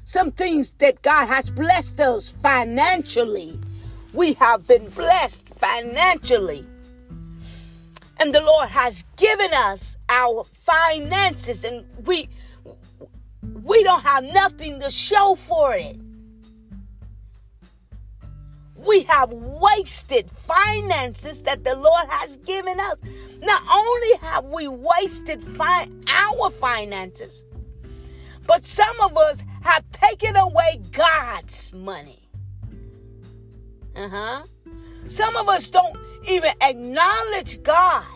Some 0.05 0.33
things 0.33 0.73
that 0.73 1.01
God 1.01 1.27
has 1.27 1.49
blessed 1.49 2.01
us 2.01 2.29
financially. 2.29 3.59
We 4.13 4.35
have 4.35 4.67
been 4.67 4.89
blessed 4.91 5.49
financially. 5.57 6.67
And 8.19 8.35
the 8.35 8.43
Lord 8.43 8.69
has 8.69 9.05
given 9.17 9.55
us 9.55 9.97
our 10.09 10.45
finances 10.67 11.65
and 11.65 11.87
we 12.05 12.29
we 13.63 13.83
don't 13.83 14.03
have 14.03 14.25
nothing 14.25 14.81
to 14.81 14.91
show 14.91 15.35
for 15.35 15.75
it. 15.75 15.97
We 18.87 19.03
have 19.05 19.31
wasted 19.33 20.31
finances 20.31 21.43
that 21.43 21.65
the 21.65 21.77
Lord 21.77 22.09
has 22.09 22.37
given 22.39 22.81
us. 22.81 22.99
Not 23.41 23.63
only 23.73 24.17
have 24.17 24.45
we 24.47 24.69
wasted 24.69 25.43
fi- 25.57 25.89
our 26.09 26.51
finances, 26.51 27.45
but 28.47 28.65
some 28.65 29.01
of 29.01 29.17
us 29.17 29.43
have 29.63 29.85
taken 29.93 30.37
away 30.37 30.81
God's 30.91 31.73
money. 31.73 32.29
Uh 33.95 34.09
huh. 34.09 34.43
Some 35.09 35.37
of 35.37 35.49
us 35.49 35.69
don't 35.69 35.97
even 36.27 36.53
acknowledge 36.61 37.63
God. 37.63 38.07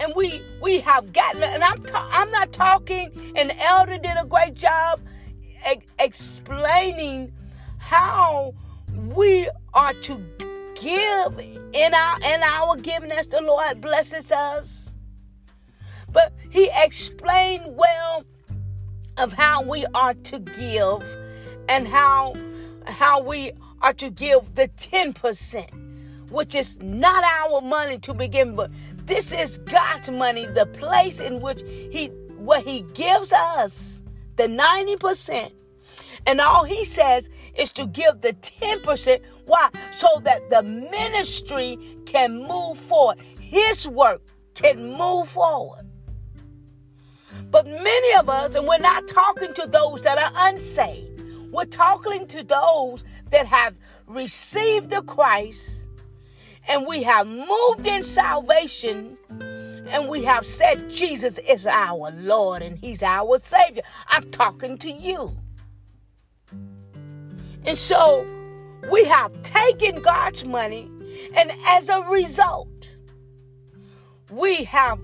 And 0.00 0.12
we 0.14 0.42
we 0.62 0.80
have 0.80 1.12
gotten 1.12 1.42
and 1.42 1.64
I'm 1.64 1.82
ta- 1.82 2.08
I'm 2.12 2.30
not 2.30 2.52
talking 2.52 3.10
and 3.36 3.50
the 3.50 3.62
elder 3.62 3.98
did 3.98 4.16
a 4.16 4.24
great 4.26 4.54
job 4.54 5.00
e- 5.70 5.80
explaining 5.98 7.32
how 7.88 8.52
we 9.16 9.48
are 9.72 9.94
to 9.94 10.22
give 10.74 11.38
in 11.72 11.94
our 11.94 12.18
in 12.22 12.42
our 12.42 12.76
giving 12.76 13.10
as 13.10 13.28
the 13.28 13.40
Lord 13.40 13.80
blesses 13.80 14.30
us. 14.30 14.92
But 16.12 16.34
he 16.50 16.70
explained 16.74 17.64
well 17.76 18.24
of 19.16 19.32
how 19.32 19.62
we 19.62 19.86
are 19.94 20.12
to 20.12 20.38
give 20.38 21.02
and 21.70 21.88
how 21.88 22.34
how 22.84 23.22
we 23.22 23.52
are 23.80 23.94
to 23.94 24.10
give 24.10 24.54
the 24.54 24.68
10%, 24.68 26.30
which 26.30 26.54
is 26.54 26.76
not 26.82 27.24
our 27.24 27.62
money 27.62 27.98
to 28.00 28.12
begin 28.12 28.54
with. 28.54 28.70
But 28.96 29.06
this 29.06 29.32
is 29.32 29.56
God's 29.58 30.10
money, 30.10 30.44
the 30.44 30.66
place 30.66 31.20
in 31.20 31.40
which 31.40 31.62
He 31.62 32.08
what 32.36 32.64
He 32.64 32.82
gives 32.92 33.32
us, 33.32 34.02
the 34.36 34.46
90%. 34.46 35.52
And 36.28 36.42
all 36.42 36.64
he 36.64 36.84
says 36.84 37.30
is 37.54 37.72
to 37.72 37.86
give 37.86 38.20
the 38.20 38.34
10%. 38.34 39.22
Why? 39.46 39.70
So 39.92 40.08
that 40.24 40.50
the 40.50 40.62
ministry 40.62 41.78
can 42.04 42.42
move 42.46 42.78
forward. 42.78 43.18
His 43.40 43.88
work 43.88 44.20
can 44.52 44.92
move 44.92 45.30
forward. 45.30 45.86
But 47.50 47.66
many 47.66 48.14
of 48.16 48.28
us, 48.28 48.56
and 48.56 48.68
we're 48.68 48.76
not 48.76 49.08
talking 49.08 49.54
to 49.54 49.66
those 49.66 50.02
that 50.02 50.18
are 50.18 50.48
unsaved, 50.50 51.22
we're 51.50 51.64
talking 51.64 52.26
to 52.26 52.44
those 52.44 53.04
that 53.30 53.46
have 53.46 53.78
received 54.06 54.90
the 54.90 55.00
Christ 55.00 55.70
and 56.68 56.86
we 56.86 57.02
have 57.04 57.26
moved 57.26 57.86
in 57.86 58.02
salvation 58.02 59.16
and 59.40 60.10
we 60.10 60.24
have 60.24 60.46
said 60.46 60.90
Jesus 60.90 61.38
is 61.48 61.66
our 61.66 62.10
Lord 62.10 62.60
and 62.60 62.78
He's 62.78 63.02
our 63.02 63.38
Savior. 63.38 63.82
I'm 64.08 64.30
talking 64.30 64.76
to 64.76 64.90
you. 64.92 65.34
And 67.68 67.76
so 67.76 68.24
we 68.90 69.04
have 69.04 69.42
taken 69.42 70.00
God's 70.00 70.42
money, 70.42 70.90
and 71.34 71.52
as 71.66 71.90
a 71.90 72.00
result, 72.00 72.88
we 74.30 74.64
have 74.64 74.98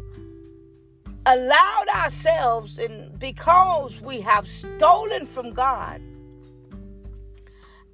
allowed 1.26 1.88
ourselves, 1.94 2.78
and 2.78 3.18
because 3.18 4.00
we 4.00 4.18
have 4.22 4.48
stolen 4.48 5.26
from 5.26 5.52
God, 5.52 6.00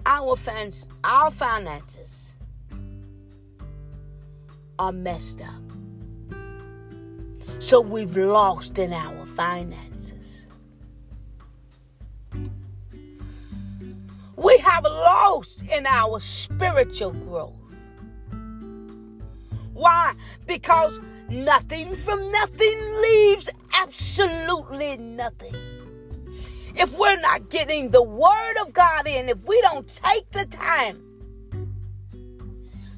our 0.07 0.37
fans, 0.37 0.87
our 1.03 1.33
finances 1.33 2.31
are 4.79 4.93
messed 4.93 5.41
up. 5.43 6.39
So 7.59 7.81
we've 7.81 8.17
lost 8.17 8.79
in 8.79 8.93
our 8.93 9.27
finances. 9.27 10.20
Have 14.83 14.93
lost 14.93 15.62
in 15.64 15.87
our 15.87 16.19
spiritual 16.21 17.12
growth. 17.12 17.55
Why? 19.75 20.14
Because 20.47 21.01
nothing 21.29 21.95
from 21.97 22.33
nothing 22.33 23.01
leaves 23.03 23.51
absolutely 23.75 24.97
nothing. 24.97 25.55
If 26.77 26.97
we're 26.97 27.21
not 27.21 27.51
getting 27.51 27.90
the 27.90 28.03
Word 28.03 28.57
of 28.62 28.73
God 28.73 29.07
in, 29.07 29.29
if 29.29 29.43
we 29.45 29.61
don't 29.61 29.87
take 29.87 30.31
the 30.31 30.47
time 30.47 31.03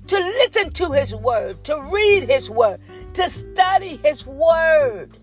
to 0.06 0.18
listen 0.18 0.70
to 0.74 0.92
His 0.92 1.14
Word, 1.14 1.64
to 1.64 1.80
read 1.90 2.30
His 2.30 2.48
Word, 2.48 2.80
to 3.14 3.28
study 3.28 3.96
His 3.96 4.24
Word, 4.24 5.18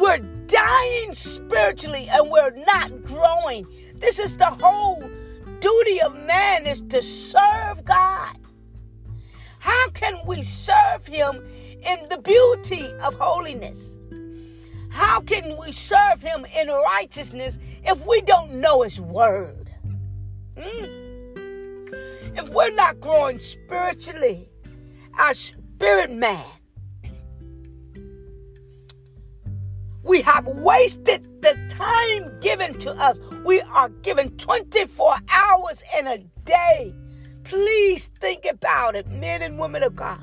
we're 0.00 0.18
dying 0.18 1.14
spiritually 1.14 2.08
and 2.10 2.30
we're 2.30 2.50
not 2.64 3.04
growing. 3.04 3.66
This 4.04 4.18
is 4.18 4.36
the 4.36 4.50
whole 4.50 5.02
duty 5.60 6.02
of 6.02 6.14
man 6.26 6.66
is 6.66 6.82
to 6.90 7.00
serve 7.00 7.86
God. 7.86 8.36
How 9.60 9.88
can 9.92 10.20
we 10.26 10.42
serve 10.42 11.06
him 11.06 11.42
in 11.82 12.06
the 12.10 12.18
beauty 12.18 12.92
of 13.02 13.14
holiness? 13.14 13.96
How 14.90 15.22
can 15.22 15.56
we 15.56 15.72
serve 15.72 16.20
him 16.20 16.44
in 16.54 16.68
righteousness 16.68 17.58
if 17.82 18.06
we 18.06 18.20
don't 18.20 18.52
know 18.56 18.82
his 18.82 19.00
word? 19.00 19.70
Hmm? 20.58 20.84
If 22.36 22.50
we're 22.50 22.74
not 22.74 23.00
growing 23.00 23.38
spiritually, 23.38 24.50
our 25.18 25.32
spirit 25.32 26.12
man, 26.12 26.44
we 30.04 30.20
have 30.22 30.46
wasted 30.46 31.26
the 31.40 31.56
time 31.70 32.38
given 32.40 32.78
to 32.80 32.92
us. 32.92 33.18
We 33.44 33.62
are 33.62 33.88
given 33.88 34.36
24 34.36 35.16
hours 35.30 35.82
in 35.98 36.06
a 36.06 36.18
day. 36.44 36.94
Please 37.44 38.10
think 38.20 38.44
about 38.44 38.96
it, 38.96 39.08
men 39.08 39.42
and 39.42 39.58
women 39.58 39.82
of 39.82 39.96
God. 39.96 40.20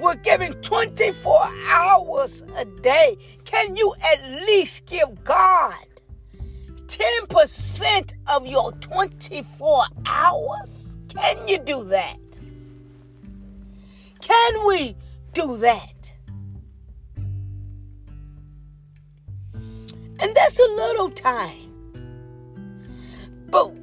We're 0.00 0.14
given 0.14 0.54
24 0.62 1.48
hours 1.70 2.44
a 2.56 2.64
day. 2.64 3.16
Can 3.44 3.76
you 3.76 3.94
at 4.02 4.22
least 4.46 4.86
give 4.86 5.24
God 5.24 5.74
10% 6.86 8.12
of 8.26 8.46
your 8.46 8.72
24 8.72 9.84
hours? 10.06 10.96
Can 11.08 11.48
you 11.48 11.58
do 11.58 11.84
that? 11.84 12.18
Can 14.20 14.66
we 14.66 14.96
do 15.32 15.56
that? 15.58 16.15
And 20.18 20.34
that's 20.34 20.58
a 20.58 20.64
little 20.64 21.10
time. 21.10 21.72
But 23.48 23.78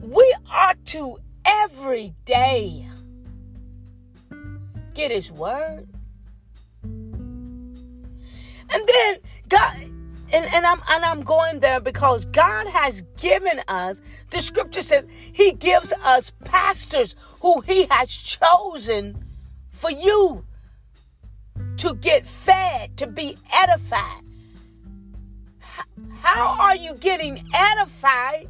we 0.00 0.34
are 0.50 0.74
to 0.86 1.18
every 1.44 2.14
day 2.24 2.88
get 4.94 5.10
his 5.10 5.30
word. 5.30 5.86
And 6.82 8.88
then 8.88 9.18
God 9.48 9.76
and, 10.32 10.52
and 10.52 10.66
I'm 10.66 10.80
and 10.88 11.04
I'm 11.04 11.22
going 11.22 11.60
there 11.60 11.80
because 11.80 12.24
God 12.26 12.66
has 12.66 13.02
given 13.18 13.60
us, 13.68 14.00
the 14.30 14.40
scripture 14.40 14.82
says 14.82 15.04
he 15.32 15.52
gives 15.52 15.92
us 16.02 16.32
pastors 16.44 17.14
who 17.40 17.60
he 17.60 17.86
has 17.90 18.08
chosen 18.08 19.24
for 19.70 19.90
you 19.90 20.44
to 21.76 21.94
get 21.96 22.26
fed, 22.26 22.96
to 22.96 23.06
be 23.06 23.36
edified. 23.52 24.22
How 26.20 26.56
are 26.60 26.76
you 26.76 26.94
getting 26.94 27.44
edified 27.54 28.48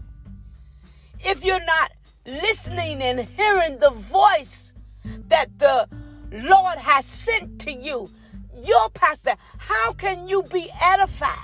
if 1.24 1.44
you're 1.44 1.64
not 1.64 1.92
listening 2.26 3.02
and 3.02 3.20
hearing 3.20 3.78
the 3.78 3.90
voice 3.90 4.72
that 5.28 5.58
the 5.58 5.88
Lord 6.30 6.78
has 6.78 7.06
sent 7.06 7.60
to 7.62 7.72
you? 7.72 8.10
Your 8.62 8.88
pastor, 8.90 9.34
how 9.58 9.92
can 9.92 10.28
you 10.28 10.42
be 10.44 10.70
edified? 10.80 11.38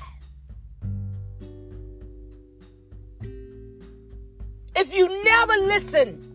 If 4.76 4.94
you 4.94 5.24
never 5.24 5.54
listen 5.58 6.26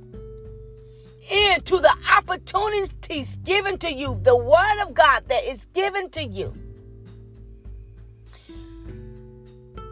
in 1.30 1.62
to 1.62 1.80
the 1.80 1.94
opportunities 2.16 3.38
given 3.38 3.78
to 3.80 3.92
you, 3.92 4.20
the 4.22 4.36
word 4.36 4.82
of 4.82 4.94
God 4.94 5.28
that 5.28 5.44
is 5.46 5.66
given 5.74 6.10
to 6.12 6.24
you, 6.24 6.54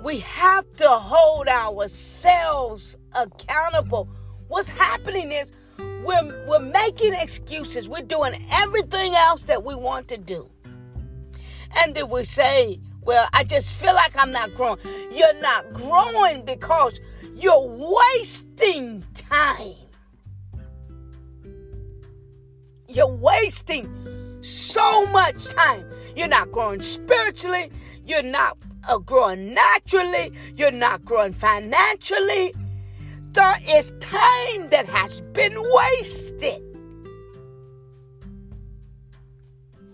We 0.04 0.20
have 0.20 0.70
to 0.76 0.90
hold 0.90 1.48
ourselves 1.48 2.98
accountable. 3.14 4.10
What's 4.50 4.68
happening 4.68 5.32
is 5.32 5.54
we're, 5.78 6.46
we're 6.46 6.60
making 6.60 7.14
excuses. 7.14 7.88
We're 7.88 8.02
doing 8.02 8.46
everything 8.52 9.16
else 9.16 9.44
that 9.44 9.64
we 9.64 9.76
want 9.76 10.10
to 10.10 10.18
do. 10.18 10.50
And 11.78 11.96
then 11.96 12.10
we 12.10 12.26
say, 12.26 12.82
well, 13.02 13.30
I 13.32 13.46
just 13.46 13.72
feel 13.72 13.94
like 13.94 14.14
I'm 14.18 14.32
not 14.32 14.54
growing. 14.56 14.80
You're 15.10 15.40
not 15.40 15.72
growing 15.72 16.44
because 16.44 17.00
you're 17.34 17.66
wasting 17.66 19.06
time. 19.16 19.76
You're 22.90 23.08
wasting 23.08 24.38
so 24.42 25.06
much 25.06 25.46
time. 25.46 25.90
You're 26.14 26.28
not 26.28 26.52
growing 26.52 26.82
spiritually. 26.82 27.72
You're 28.06 28.22
not 28.22 28.58
uh, 28.88 28.98
growing 29.00 29.54
naturally. 29.54 30.32
You're 30.56 30.72
not 30.72 31.04
growing 31.06 31.34
financially. 31.34 32.54
There 33.32 33.60
is 33.68 33.92
time 34.00 34.70
that 34.70 34.88
has 34.88 35.22
been 35.34 35.56
wasted. 35.58 36.62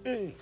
Mm. 0.04 0.34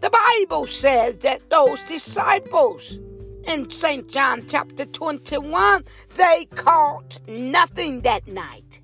The 0.00 0.10
Bible 0.10 0.66
says 0.66 1.18
that 1.18 1.50
those 1.50 1.80
disciples 1.82 2.98
in 3.44 3.70
St. 3.70 4.08
John 4.08 4.46
chapter 4.48 4.86
21, 4.86 5.84
they 6.16 6.46
caught 6.54 7.18
nothing 7.28 8.00
that 8.02 8.26
night. 8.26 8.80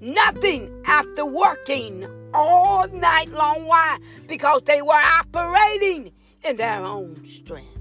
Nothing 0.00 0.82
after 0.86 1.26
working 1.26 2.06
all 2.32 2.86
night 2.88 3.30
long. 3.30 3.66
Why? 3.66 3.98
Because 4.26 4.62
they 4.62 4.80
were 4.82 4.92
operating 4.92 6.12
in 6.46 6.56
their 6.56 6.82
own 6.82 7.16
strength. 7.28 7.72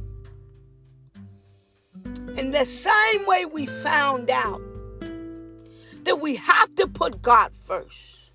In 2.38 2.52
the 2.52 2.66
same 2.66 3.26
way, 3.26 3.46
we 3.46 3.66
found 3.66 4.30
out 4.30 4.62
that 6.04 6.20
we 6.20 6.36
have 6.36 6.74
to 6.76 6.88
put 6.88 7.22
God 7.22 7.52
first 7.66 8.32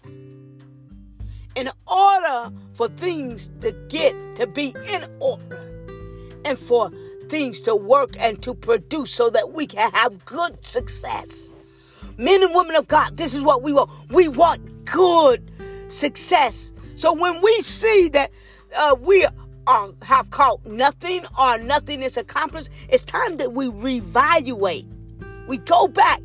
in 1.57 1.71
order 1.87 2.53
for 2.75 2.89
things 2.89 3.51
to 3.61 3.73
get 3.89 4.15
to 4.37 4.47
be 4.47 4.75
in 4.87 5.05
order 5.19 5.59
and 6.45 6.59
for 6.59 6.91
things 7.29 7.61
to 7.63 7.75
work 7.75 8.11
and 8.19 8.43
to 8.43 8.55
produce 8.55 9.11
so 9.11 9.31
that 9.31 9.53
we 9.53 9.67
can 9.67 9.91
have 9.93 10.25
good 10.25 10.65
success. 10.65 11.55
Men 12.17 12.43
and 12.43 12.55
women 12.55 12.77
of 12.77 12.89
God, 12.89 13.17
this 13.17 13.35
is 13.35 13.43
what 13.43 13.63
we 13.63 13.73
want. 13.73 13.91
We 14.11 14.29
want 14.29 14.85
good 14.85 15.51
success. 15.89 16.73
So 16.97 17.13
when 17.13 17.41
we 17.43 17.61
see 17.63 18.09
that 18.11 18.31
uh, 18.75 18.97
we 18.99 19.27
are, 19.67 19.91
have 20.03 20.31
caught 20.31 20.65
nothing 20.67 21.25
or 21.39 21.59
nothing 21.59 22.03
is 22.03 22.17
accomplished, 22.17 22.71
it's 22.89 23.05
time 23.05 23.37
that 23.39 23.53
we 23.53 23.67
reevaluate. 23.67 24.87
We 25.47 25.59
go 25.59 25.89
back 25.89 26.21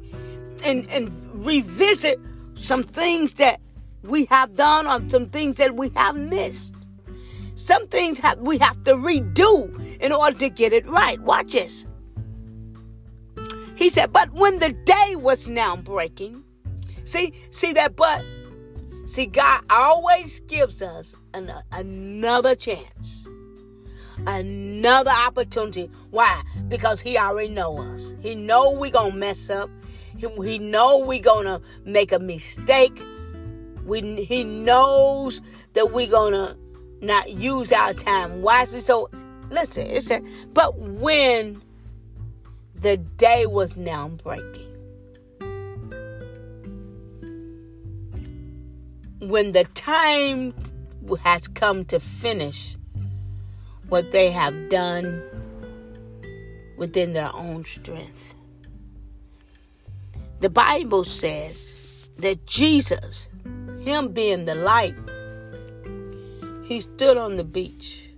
and, 0.63 0.89
and 0.89 1.11
revisit 1.45 2.19
some 2.55 2.83
things 2.83 3.33
that 3.33 3.59
we 4.03 4.25
have 4.25 4.55
done 4.55 4.87
or 4.87 5.07
some 5.09 5.29
things 5.29 5.57
that 5.57 5.75
we 5.75 5.89
have 5.89 6.15
missed. 6.15 6.73
Some 7.55 7.87
things 7.87 8.19
have, 8.19 8.39
we 8.39 8.57
have 8.59 8.83
to 8.83 8.95
redo 8.95 9.99
in 9.99 10.11
order 10.11 10.37
to 10.39 10.49
get 10.49 10.73
it 10.73 10.87
right. 10.87 11.19
Watch 11.21 11.53
this. 11.53 11.85
He 13.75 13.89
said, 13.89 14.13
but 14.13 14.31
when 14.31 14.59
the 14.59 14.69
day 14.69 15.15
was 15.15 15.47
now 15.47 15.75
breaking, 15.75 16.43
see, 17.03 17.33
see 17.51 17.73
that 17.73 17.95
but? 17.95 18.23
See, 19.05 19.25
God 19.27 19.63
always 19.69 20.39
gives 20.41 20.81
us 20.81 21.15
an, 21.33 21.51
another 21.71 22.55
chance, 22.55 23.24
another 24.27 25.11
opportunity. 25.11 25.89
Why? 26.11 26.43
Because 26.67 27.01
He 27.01 27.17
already 27.17 27.49
know 27.49 27.77
us. 27.77 28.13
He 28.21 28.35
know 28.35 28.71
we 28.71 28.89
gonna 28.89 29.15
mess 29.15 29.49
up. 29.49 29.69
He, 30.17 30.27
he 30.43 30.59
know 30.59 30.99
we 30.99 31.19
gonna 31.19 31.61
make 31.83 32.11
a 32.11 32.19
mistake. 32.19 33.01
We, 33.85 34.23
he 34.23 34.43
knows 34.43 35.41
that 35.73 35.91
we're 35.91 36.07
gonna 36.07 36.57
not 37.01 37.31
use 37.31 37.71
our 37.71 37.93
time 37.93 38.41
wisely. 38.41 38.81
So 38.81 39.09
listen, 39.49 39.87
it 39.87 40.03
said, 40.03 40.23
but 40.53 40.77
when 40.77 41.61
the 42.75 42.97
day 42.97 43.45
was 43.45 43.75
now 43.75 44.09
breaking, 44.09 44.71
when 49.19 49.51
the 49.51 49.63
time 49.75 50.53
has 51.23 51.47
come 51.47 51.85
to 51.85 51.99
finish 51.99 52.77
what 53.89 54.11
they 54.11 54.31
have 54.31 54.69
done 54.69 55.21
within 56.77 57.13
their 57.13 57.33
own 57.33 57.63
strength. 57.65 58.35
The 60.39 60.49
Bible 60.49 61.03
says 61.03 61.79
that 62.17 62.45
Jesus 62.45 63.27
him 63.85 64.11
being 64.11 64.45
the 64.45 64.55
light, 64.55 64.95
he 66.63 66.79
stood 66.79 67.17
on 67.17 67.37
the 67.37 67.43
beach. 67.43 68.09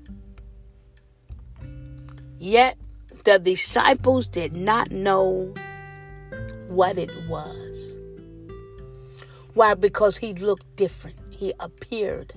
Yet 2.39 2.77
the 3.25 3.38
disciples 3.38 4.27
did 4.30 4.56
not 4.56 4.91
know 4.91 5.53
what 6.69 6.97
it 6.97 7.12
was. 7.27 7.99
Why? 9.53 9.73
Because 9.73 10.17
he 10.17 10.34
looked 10.34 10.75
different, 10.77 11.17
he 11.30 11.53
appeared 11.60 12.34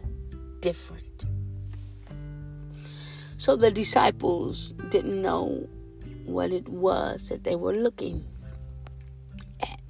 different. 0.60 1.09
So 3.40 3.56
the 3.56 3.70
disciples 3.70 4.74
didn't 4.90 5.22
know 5.22 5.66
what 6.26 6.52
it 6.52 6.68
was 6.68 7.30
that 7.30 7.42
they 7.42 7.56
were 7.56 7.72
looking 7.72 8.22
at. 9.62 9.80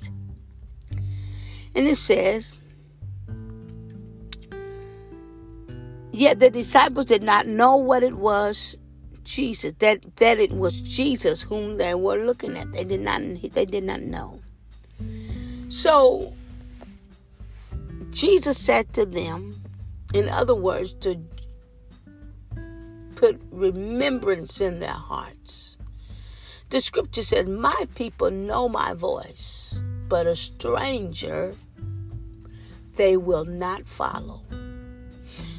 And 1.75 1.89
it 1.89 1.97
says, 1.97 2.55
Yet 6.13 6.39
the 6.39 6.49
disciples 6.49 7.07
did 7.07 7.25
not 7.25 7.49
know 7.49 7.75
what 7.75 8.05
it 8.05 8.15
was 8.15 8.77
Jesus 9.25 9.73
that 9.81 10.15
that 10.17 10.39
it 10.39 10.53
was 10.53 10.81
Jesus 10.83 11.43
whom 11.43 11.77
they 11.77 11.97
were 11.97 12.25
looking 12.25 12.57
at. 12.57 12.73
They 12.73 12.85
did 12.85 13.01
not 13.01 13.21
they 13.53 13.65
did 13.65 13.83
not 13.83 14.01
know. 14.01 14.39
So 15.67 16.33
Jesus 18.11 18.57
said 18.59 18.93
to 18.93 19.05
them, 19.05 19.61
in 20.15 20.29
other 20.29 20.55
words, 20.55 20.93
to 21.01 21.19
put 23.21 23.39
remembrance 23.51 24.63
in 24.63 24.81
their 24.81 24.89
hearts. 24.89 25.77
The 26.71 26.81
scripture 26.81 27.23
says, 27.23 27.47
My 27.47 27.87
people 27.95 28.31
know 28.31 28.67
my 28.67 28.95
voice, 28.95 29.79
but 30.09 30.27
a 30.27 30.35
stranger 30.35 31.55
they 32.95 33.19
will 33.19 33.45
not 33.45 33.87
follow. 33.87 34.41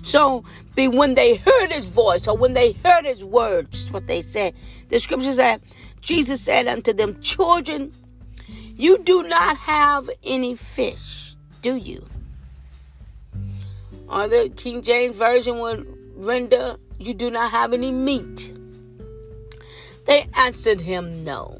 So 0.01 0.43
be 0.73 0.87
when 0.87 1.13
they 1.13 1.35
heard 1.35 1.71
his 1.71 1.85
voice 1.85 2.27
or 2.27 2.35
when 2.35 2.53
they 2.53 2.71
heard 2.83 3.05
his 3.05 3.23
words, 3.23 3.91
what 3.91 4.07
they 4.07 4.23
said, 4.23 4.55
the 4.89 4.99
scripture 4.99 5.33
said, 5.33 5.61
Jesus 6.01 6.41
said 6.41 6.67
unto 6.67 6.93
them, 6.93 7.21
Children, 7.21 7.93
you 8.75 8.97
do 8.97 9.21
not 9.21 9.55
have 9.57 10.09
any 10.23 10.55
fish, 10.55 11.35
do 11.61 11.75
you? 11.75 12.07
Or 14.09 14.27
the 14.27 14.51
King 14.55 14.81
James 14.81 15.15
Version 15.15 15.59
would 15.59 15.85
render, 16.15 16.77
You 17.01 17.13
do 17.13 17.31
not 17.31 17.51
have 17.51 17.73
any 17.73 17.91
meat. 17.91 18.53
They 20.05 20.27
answered 20.33 20.81
him, 20.81 21.23
No. 21.23 21.57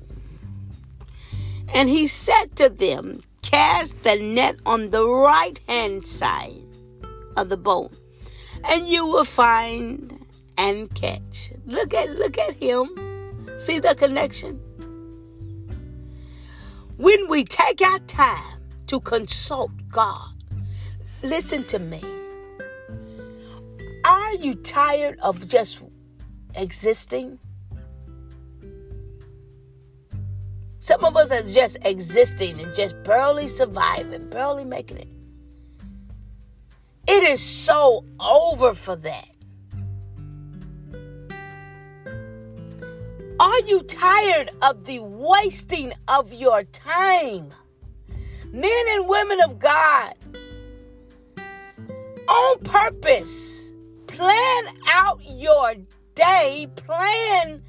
And 1.73 1.89
he 1.89 2.07
said 2.07 2.55
to 2.57 2.69
them, 2.69 3.23
Cast 3.41 4.03
the 4.03 4.17
net 4.17 4.57
on 4.65 4.91
the 4.91 5.07
right 5.07 5.59
hand 5.67 6.05
side 6.05 6.63
of 7.35 7.49
the 7.49 7.57
boat 7.57 7.91
and 8.63 8.87
you 8.87 9.05
will 9.05 9.25
find 9.25 10.25
and 10.57 10.93
catch. 10.93 11.53
Look 11.65 11.93
at 11.93 12.11
look 12.11 12.37
at 12.37 12.55
him. 12.55 12.89
See 13.57 13.79
the 13.79 13.95
connection? 13.95 14.59
When 16.97 17.27
we 17.29 17.43
take 17.43 17.81
our 17.81 17.99
time 17.99 18.61
to 18.87 18.99
consult 18.99 19.71
God, 19.89 20.31
listen 21.23 21.65
to 21.65 21.79
me. 21.79 22.01
Are 24.03 24.33
you 24.35 24.55
tired 24.55 25.19
of 25.19 25.47
just 25.47 25.79
existing? 26.55 27.39
Some 30.79 31.03
of 31.03 31.15
us 31.15 31.31
are 31.31 31.43
just 31.43 31.77
existing 31.83 32.59
and 32.59 32.73
just 32.73 33.01
barely 33.03 33.47
surviving, 33.47 34.29
barely 34.29 34.65
making 34.65 34.97
it. 34.97 35.07
It 37.07 37.23
is 37.23 37.41
so 37.41 38.03
over 38.19 38.73
for 38.73 38.95
that. 38.95 39.27
Are 43.39 43.59
you 43.61 43.81
tired 43.83 44.51
of 44.61 44.85
the 44.85 44.99
wasting 44.99 45.93
of 46.07 46.33
your 46.33 46.63
time? 46.63 47.49
Men 48.51 48.85
and 48.89 49.07
women 49.07 49.41
of 49.41 49.59
God, 49.59 50.13
on 52.27 52.59
purpose, 52.59 53.50
plan 54.21 54.67
out 54.87 55.19
your 55.23 55.73
day. 56.13 56.67
plan 56.75 57.63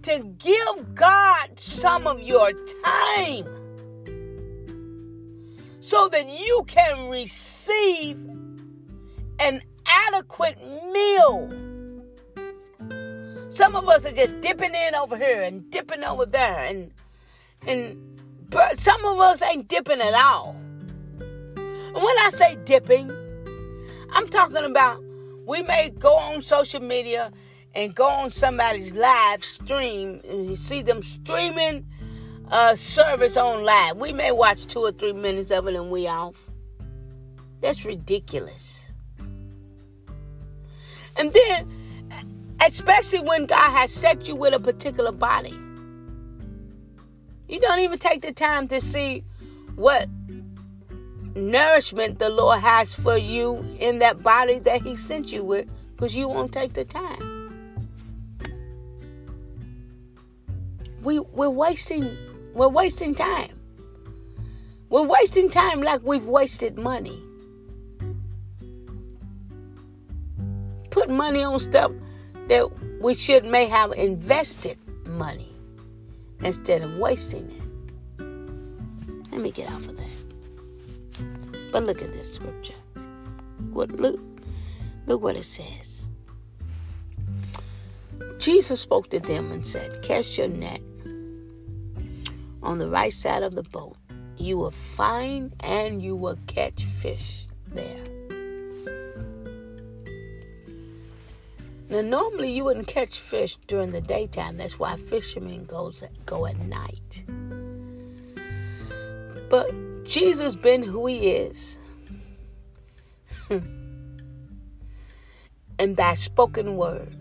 to 0.00 0.20
give 0.38 0.94
God 0.94 1.50
some 1.56 2.06
of 2.06 2.22
your 2.22 2.50
time 2.82 3.46
so 5.80 6.08
that 6.08 6.26
you 6.30 6.64
can 6.66 7.10
receive 7.10 8.16
an 9.38 9.60
adequate 9.86 10.56
meal. 10.94 11.50
Some 13.50 13.76
of 13.76 13.86
us 13.86 14.06
are 14.06 14.12
just 14.12 14.40
dipping 14.40 14.74
in 14.74 14.94
over 14.94 15.18
here 15.18 15.42
and 15.42 15.70
dipping 15.70 16.04
over 16.04 16.24
there, 16.24 16.64
and 16.64 16.90
and 17.66 17.98
some 18.76 19.04
of 19.04 19.20
us 19.20 19.42
ain't 19.42 19.68
dipping 19.68 20.00
at 20.00 20.14
all. 20.14 20.56
And 21.18 21.94
when 21.94 22.18
I 22.18 22.30
say 22.32 22.56
dipping, 22.64 23.10
I'm 24.10 24.26
talking 24.28 24.64
about 24.64 25.02
we 25.48 25.62
may 25.62 25.88
go 25.88 26.14
on 26.14 26.42
social 26.42 26.80
media 26.80 27.32
and 27.74 27.94
go 27.94 28.04
on 28.04 28.30
somebody's 28.30 28.92
live 28.92 29.42
stream 29.42 30.20
and 30.28 30.46
you 30.46 30.54
see 30.54 30.82
them 30.82 31.02
streaming 31.02 31.86
a 32.50 32.76
service 32.76 33.38
on 33.38 33.64
live. 33.64 33.96
We 33.96 34.12
may 34.12 34.30
watch 34.30 34.66
two 34.66 34.80
or 34.80 34.92
three 34.92 35.14
minutes 35.14 35.50
of 35.50 35.66
it 35.66 35.74
and 35.74 35.90
we 35.90 36.06
off. 36.06 36.36
That's 37.62 37.82
ridiculous. 37.86 38.92
And 41.16 41.32
then, 41.32 42.12
especially 42.64 43.20
when 43.20 43.46
God 43.46 43.70
has 43.70 43.90
set 43.90 44.28
you 44.28 44.36
with 44.36 44.52
a 44.52 44.60
particular 44.60 45.12
body, 45.12 45.58
you 47.48 47.58
don't 47.58 47.80
even 47.80 47.98
take 47.98 48.20
the 48.20 48.32
time 48.32 48.68
to 48.68 48.82
see 48.82 49.24
what 49.76 50.10
nourishment 51.38 52.18
the 52.18 52.28
Lord 52.28 52.60
has 52.60 52.94
for 52.94 53.16
you 53.16 53.64
in 53.78 54.00
that 54.00 54.22
body 54.22 54.58
that 54.60 54.82
He 54.82 54.96
sent 54.96 55.32
you 55.32 55.44
with 55.44 55.68
because 55.96 56.14
you 56.14 56.28
won't 56.28 56.52
take 56.52 56.74
the 56.74 56.84
time. 56.84 57.34
We, 61.02 61.20
we're 61.20 61.48
wasting 61.48 62.16
we're 62.54 62.68
wasting 62.68 63.14
time. 63.14 63.50
We're 64.90 65.06
wasting 65.06 65.50
time 65.50 65.82
like 65.82 66.00
we've 66.02 66.26
wasted 66.26 66.76
money. 66.76 67.22
Put 70.90 71.08
money 71.08 71.42
on 71.42 71.60
stuff 71.60 71.92
that 72.48 72.66
we 73.00 73.14
should 73.14 73.44
may 73.44 73.66
have 73.66 73.92
invested 73.92 74.78
money 75.06 75.52
instead 76.40 76.82
of 76.82 76.98
wasting 76.98 77.48
it. 77.50 77.62
Let 79.30 79.40
me 79.40 79.50
get 79.52 79.70
off 79.70 79.86
of 79.86 79.96
that. 79.98 80.07
But 81.72 81.84
look 81.84 82.02
at 82.02 82.14
this 82.14 82.32
scripture. 82.32 82.74
What 83.72 83.90
look 83.92 84.20
look 85.06 85.22
what 85.22 85.36
it 85.36 85.44
says. 85.44 86.10
Jesus 88.38 88.80
spoke 88.80 89.10
to 89.10 89.20
them 89.20 89.50
and 89.52 89.66
said, 89.66 90.02
Cast 90.02 90.38
your 90.38 90.48
net 90.48 90.80
on 92.62 92.78
the 92.78 92.88
right 92.88 93.12
side 93.12 93.42
of 93.42 93.54
the 93.54 93.62
boat. 93.62 93.96
You 94.36 94.56
will 94.58 94.70
find 94.70 95.54
and 95.60 96.02
you 96.02 96.14
will 96.14 96.38
catch 96.46 96.84
fish 96.84 97.46
there. 97.72 98.04
Now, 101.90 102.02
normally 102.02 102.52
you 102.52 102.64
wouldn't 102.64 102.86
catch 102.86 103.18
fish 103.18 103.56
during 103.66 103.92
the 103.92 104.02
daytime. 104.02 104.58
That's 104.58 104.78
why 104.78 104.96
fishermen 104.96 105.64
goes 105.64 106.04
go 106.26 106.46
at 106.46 106.58
night. 106.58 107.24
But 109.48 109.70
Jesus 110.08 110.54
been 110.54 110.82
who 110.82 111.06
he 111.06 111.28
is. 111.28 111.78
and 115.78 115.94
by 115.94 116.14
spoken 116.14 116.76
word, 116.76 117.14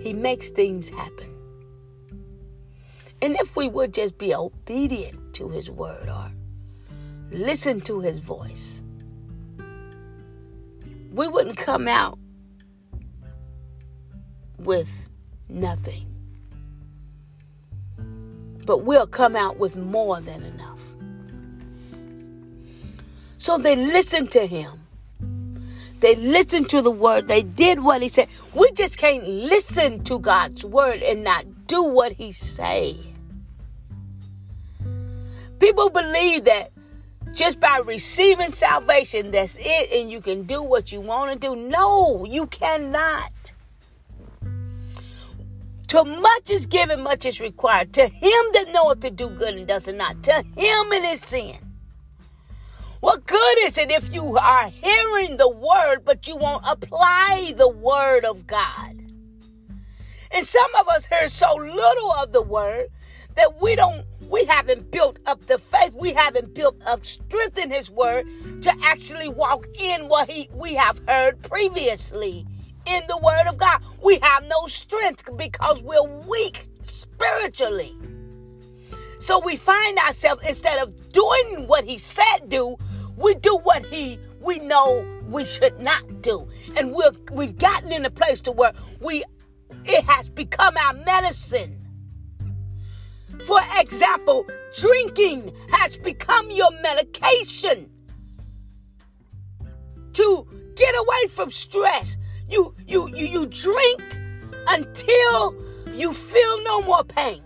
he 0.00 0.12
makes 0.12 0.50
things 0.50 0.88
happen. 0.88 1.32
And 3.22 3.36
if 3.36 3.54
we 3.54 3.68
would 3.68 3.94
just 3.94 4.18
be 4.18 4.34
obedient 4.34 5.34
to 5.34 5.50
his 5.50 5.70
word 5.70 6.08
or 6.08 6.32
listen 7.30 7.80
to 7.82 8.00
his 8.00 8.18
voice, 8.18 8.82
we 11.12 11.28
wouldn't 11.28 11.58
come 11.58 11.86
out 11.86 12.18
with 14.58 14.88
nothing 15.48 16.09
but 18.64 18.78
we'll 18.78 19.06
come 19.06 19.36
out 19.36 19.58
with 19.58 19.76
more 19.76 20.20
than 20.20 20.42
enough. 20.42 20.78
So 23.38 23.58
they 23.58 23.76
listened 23.76 24.32
to 24.32 24.46
him. 24.46 24.80
They 26.00 26.16
listened 26.16 26.70
to 26.70 26.82
the 26.82 26.90
word. 26.90 27.28
They 27.28 27.42
did 27.42 27.80
what 27.80 28.02
he 28.02 28.08
said. 28.08 28.28
We 28.54 28.70
just 28.72 28.96
can't 28.96 29.26
listen 29.26 30.04
to 30.04 30.18
God's 30.18 30.64
word 30.64 31.02
and 31.02 31.22
not 31.24 31.66
do 31.66 31.82
what 31.82 32.12
he 32.12 32.32
say. 32.32 32.96
People 35.58 35.90
believe 35.90 36.44
that 36.44 36.72
just 37.34 37.60
by 37.60 37.80
receiving 37.84 38.50
salvation, 38.50 39.30
that's 39.30 39.58
it, 39.60 39.92
and 39.92 40.10
you 40.10 40.20
can 40.20 40.44
do 40.44 40.62
what 40.62 40.90
you 40.90 41.00
want 41.00 41.32
to 41.32 41.38
do. 41.38 41.54
No, 41.54 42.24
you 42.24 42.46
cannot. 42.46 43.30
To 45.90 46.04
much 46.04 46.50
is 46.50 46.66
given, 46.66 47.00
much 47.00 47.26
is 47.26 47.40
required. 47.40 47.92
To 47.94 48.06
him 48.06 48.44
that 48.52 48.70
knoweth 48.72 49.00
to 49.00 49.10
do 49.10 49.28
good 49.28 49.56
and 49.56 49.66
does 49.66 49.88
it 49.88 49.96
not, 49.96 50.22
to 50.22 50.34
him 50.34 50.92
it 50.92 51.02
is 51.02 51.20
sin. 51.20 51.58
What 53.00 53.26
good 53.26 53.58
is 53.64 53.76
it 53.76 53.90
if 53.90 54.14
you 54.14 54.38
are 54.38 54.68
hearing 54.68 55.36
the 55.36 55.48
word, 55.48 56.04
but 56.04 56.28
you 56.28 56.36
won't 56.36 56.62
apply 56.64 57.54
the 57.56 57.68
word 57.68 58.24
of 58.24 58.46
God? 58.46 59.02
And 60.30 60.46
some 60.46 60.72
of 60.78 60.86
us 60.86 61.06
hear 61.06 61.28
so 61.28 61.56
little 61.56 62.12
of 62.12 62.30
the 62.30 62.42
word 62.42 62.86
that 63.34 63.60
we 63.60 63.74
don't 63.74 64.06
we 64.28 64.44
haven't 64.44 64.92
built 64.92 65.18
up 65.26 65.44
the 65.46 65.58
faith 65.58 65.92
we 65.94 66.12
haven't 66.12 66.54
built 66.54 66.76
up 66.86 67.04
strength 67.04 67.58
in 67.58 67.68
his 67.68 67.90
word 67.90 68.28
to 68.62 68.72
actually 68.84 69.28
walk 69.28 69.66
in 69.74 70.06
what 70.08 70.30
he 70.30 70.48
we 70.54 70.74
have 70.74 71.00
heard 71.08 71.42
previously 71.42 72.46
in 72.86 73.02
the 73.08 73.18
Word 73.18 73.46
of 73.46 73.56
God. 73.56 73.82
We 74.02 74.18
have 74.22 74.44
no 74.44 74.66
strength 74.66 75.28
because 75.36 75.82
we're 75.82 76.02
weak 76.26 76.68
spiritually. 76.82 77.96
So 79.18 79.38
we 79.38 79.56
find 79.56 79.98
ourselves 79.98 80.42
instead 80.46 80.78
of 80.78 81.12
doing 81.12 81.66
what 81.66 81.84
He 81.84 81.98
said 81.98 82.48
do, 82.48 82.76
we 83.16 83.34
do 83.34 83.58
what 83.62 83.84
He 83.86 84.18
we 84.40 84.58
know 84.58 85.06
we 85.28 85.44
should 85.44 85.80
not 85.80 86.22
do, 86.22 86.48
and 86.76 86.92
we're 86.92 87.12
we've 87.30 87.56
gotten 87.58 87.92
in 87.92 88.04
a 88.04 88.10
place 88.10 88.40
to 88.42 88.52
where 88.52 88.72
we 89.00 89.22
it 89.84 90.04
has 90.04 90.28
become 90.28 90.76
our 90.76 90.94
medicine. 90.94 91.76
For 93.46 93.60
example, 93.78 94.46
drinking 94.76 95.54
has 95.70 95.96
become 95.96 96.50
your 96.50 96.70
medication 96.80 97.90
to 100.14 100.46
get 100.74 100.94
away 100.94 101.26
from 101.30 101.50
stress, 101.50 102.16
you 102.50 102.74
you 102.86 103.08
you 103.08 103.26
you 103.26 103.46
drink 103.46 104.02
until 104.68 105.54
you 105.94 106.12
feel 106.12 106.62
no 106.64 106.82
more 106.82 107.04
pain. 107.04 107.42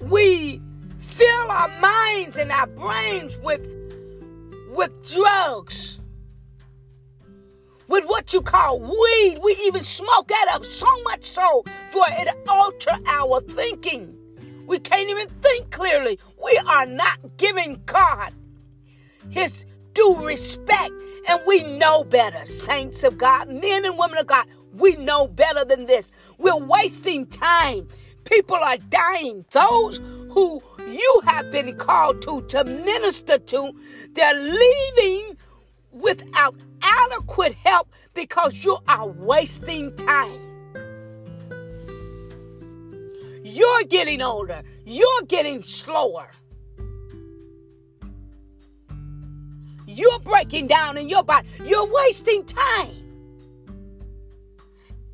We 0.00 0.60
fill 0.98 1.50
our 1.50 1.68
minds 1.80 2.38
and 2.38 2.50
our 2.50 2.66
brains 2.66 3.36
with 3.38 3.66
with 4.70 4.90
drugs. 5.10 5.98
With 7.88 8.04
what 8.04 8.32
you 8.32 8.40
call 8.40 8.80
weed. 8.80 9.40
We 9.42 9.52
even 9.64 9.82
smoke 9.82 10.28
that 10.28 10.46
up 10.52 10.64
so 10.64 11.02
much 11.02 11.24
so 11.24 11.64
for 11.90 12.04
it 12.08 12.28
alter 12.48 12.96
our 13.06 13.40
thinking. 13.40 14.16
We 14.66 14.78
can't 14.78 15.10
even 15.10 15.28
think 15.42 15.70
clearly. 15.70 16.20
We 16.42 16.56
are 16.58 16.86
not 16.86 17.18
giving 17.36 17.82
God 17.86 18.32
his 19.28 19.66
due 19.94 20.16
respect. 20.24 20.92
And 21.28 21.40
we 21.46 21.62
know 21.62 22.04
better, 22.04 22.44
saints 22.46 23.04
of 23.04 23.18
God, 23.18 23.48
men 23.48 23.84
and 23.84 23.98
women 23.98 24.18
of 24.18 24.26
God. 24.26 24.46
We 24.72 24.96
know 24.96 25.28
better 25.28 25.64
than 25.64 25.86
this. 25.86 26.12
We're 26.38 26.56
wasting 26.56 27.26
time. 27.26 27.88
People 28.24 28.56
are 28.56 28.76
dying. 28.76 29.44
Those 29.50 29.98
who 30.30 30.60
you 30.88 31.20
have 31.24 31.50
been 31.50 31.76
called 31.76 32.22
to 32.22 32.42
to 32.42 32.64
minister 32.64 33.38
to, 33.38 33.72
they're 34.12 34.34
leaving 34.34 35.36
without 35.92 36.54
adequate 36.82 37.54
help 37.54 37.88
because 38.14 38.64
you 38.64 38.78
are 38.88 39.08
wasting 39.08 39.94
time. 39.96 40.40
You're 43.42 43.84
getting 43.84 44.22
older. 44.22 44.62
You're 44.84 45.22
getting 45.26 45.62
slower. 45.62 46.30
You're 50.00 50.18
breaking 50.20 50.66
down 50.66 50.96
in 50.96 51.10
your 51.10 51.22
body. 51.22 51.46
You're 51.62 51.84
wasting 51.84 52.42
time. 52.46 52.88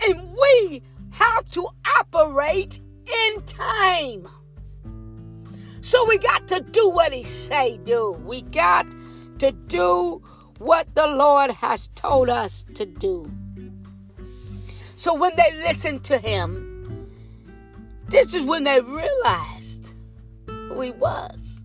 And 0.06 0.32
we 0.32 0.80
have 1.10 1.44
to 1.48 1.66
operate 1.98 2.78
in 3.04 3.42
time. 3.42 4.28
So 5.80 6.06
we 6.06 6.18
got 6.18 6.46
to 6.48 6.60
do 6.60 6.88
what 6.88 7.12
he 7.12 7.24
say 7.24 7.78
do. 7.78 8.12
We 8.24 8.42
got 8.42 8.86
to 9.40 9.50
do 9.50 10.22
what 10.58 10.94
the 10.94 11.08
Lord 11.08 11.50
has 11.50 11.88
told 11.96 12.28
us 12.28 12.64
to 12.76 12.86
do. 12.86 13.28
So 14.96 15.14
when 15.14 15.34
they 15.34 15.52
listened 15.64 16.04
to 16.04 16.18
him, 16.18 17.10
this 18.08 18.34
is 18.36 18.44
when 18.44 18.62
they 18.62 18.80
realized 18.80 19.94
who 20.46 20.80
he 20.80 20.92
was. 20.92 21.64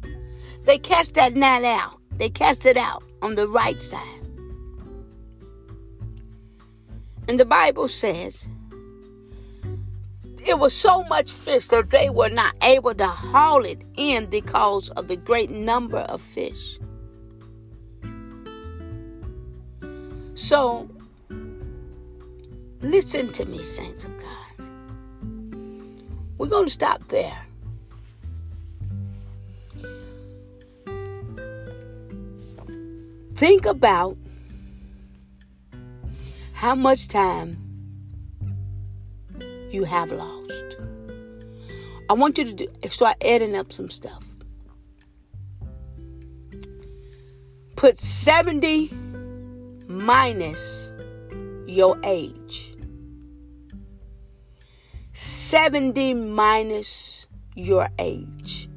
They 0.65 0.79
cast 0.79 1.13
that 1.13 1.35
net 1.35 1.63
out. 1.63 1.99
They 2.17 2.29
cast 2.29 2.65
it 2.65 2.77
out 2.77 3.03
on 3.21 3.35
the 3.35 3.47
right 3.47 3.81
side. 3.81 4.21
And 7.27 7.39
the 7.39 7.45
Bible 7.45 7.87
says 7.87 8.49
it 10.45 10.57
was 10.57 10.73
so 10.73 11.03
much 11.03 11.31
fish 11.31 11.67
that 11.67 11.91
they 11.91 12.09
were 12.09 12.29
not 12.29 12.55
able 12.63 12.95
to 12.95 13.07
haul 13.07 13.63
it 13.63 13.83
in 13.95 14.25
because 14.25 14.89
of 14.91 15.07
the 15.07 15.15
great 15.15 15.51
number 15.51 15.99
of 15.99 16.19
fish. 16.21 16.79
So, 20.33 20.89
listen 22.81 23.31
to 23.33 23.45
me, 23.45 23.61
saints 23.61 24.05
of 24.05 24.11
God. 24.19 24.65
We're 26.37 26.47
going 26.47 26.65
to 26.65 26.71
stop 26.71 27.07
there. 27.09 27.37
Think 33.41 33.65
about 33.65 34.15
how 36.53 36.75
much 36.75 37.07
time 37.07 37.57
you 39.71 39.83
have 39.83 40.11
lost. 40.11 40.77
I 42.07 42.13
want 42.13 42.37
you 42.37 42.43
to 42.45 42.53
do, 42.53 42.67
start 42.91 43.17
adding 43.25 43.55
up 43.55 43.73
some 43.73 43.89
stuff. 43.89 44.23
Put 47.75 47.99
70 47.99 48.91
minus 49.87 50.91
your 51.65 51.97
age. 52.03 52.75
70 55.13 56.13
minus 56.13 57.25
your 57.55 57.89
age. 57.97 58.69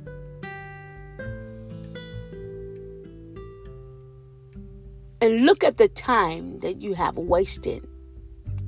And 5.24 5.46
look 5.46 5.64
at 5.64 5.78
the 5.78 5.88
time 5.88 6.60
that 6.60 6.82
you 6.82 6.92
have 6.92 7.16
wasted, 7.16 7.88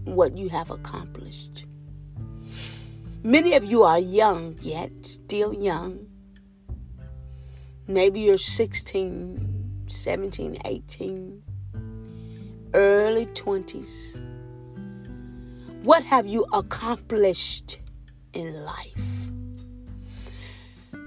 what 0.05 0.38
you 0.38 0.49
have 0.49 0.71
accomplished. 0.71 1.66
Many 3.23 3.53
of 3.57 3.64
you 3.64 3.83
are 3.83 3.99
young 3.99 4.57
yet, 4.62 4.90
still 5.03 5.53
young. 5.53 6.07
Maybe 7.87 8.21
you're 8.21 8.38
16, 8.38 9.85
17, 9.87 10.57
18 10.64 11.42
early 12.73 13.27
20s. 13.27 14.19
What 15.83 16.05
have 16.05 16.27
you 16.27 16.47
accomplished 16.55 17.81
in 18.33 18.64
life? 18.64 19.05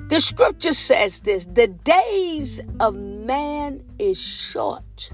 The 0.09 0.21
scripture 0.21 0.73
says 0.73 1.21
this 1.21 1.45
the 1.45 1.65
days 1.65 2.61
of 2.79 2.93
man 2.93 3.83
is 3.97 4.21
short 4.21 5.11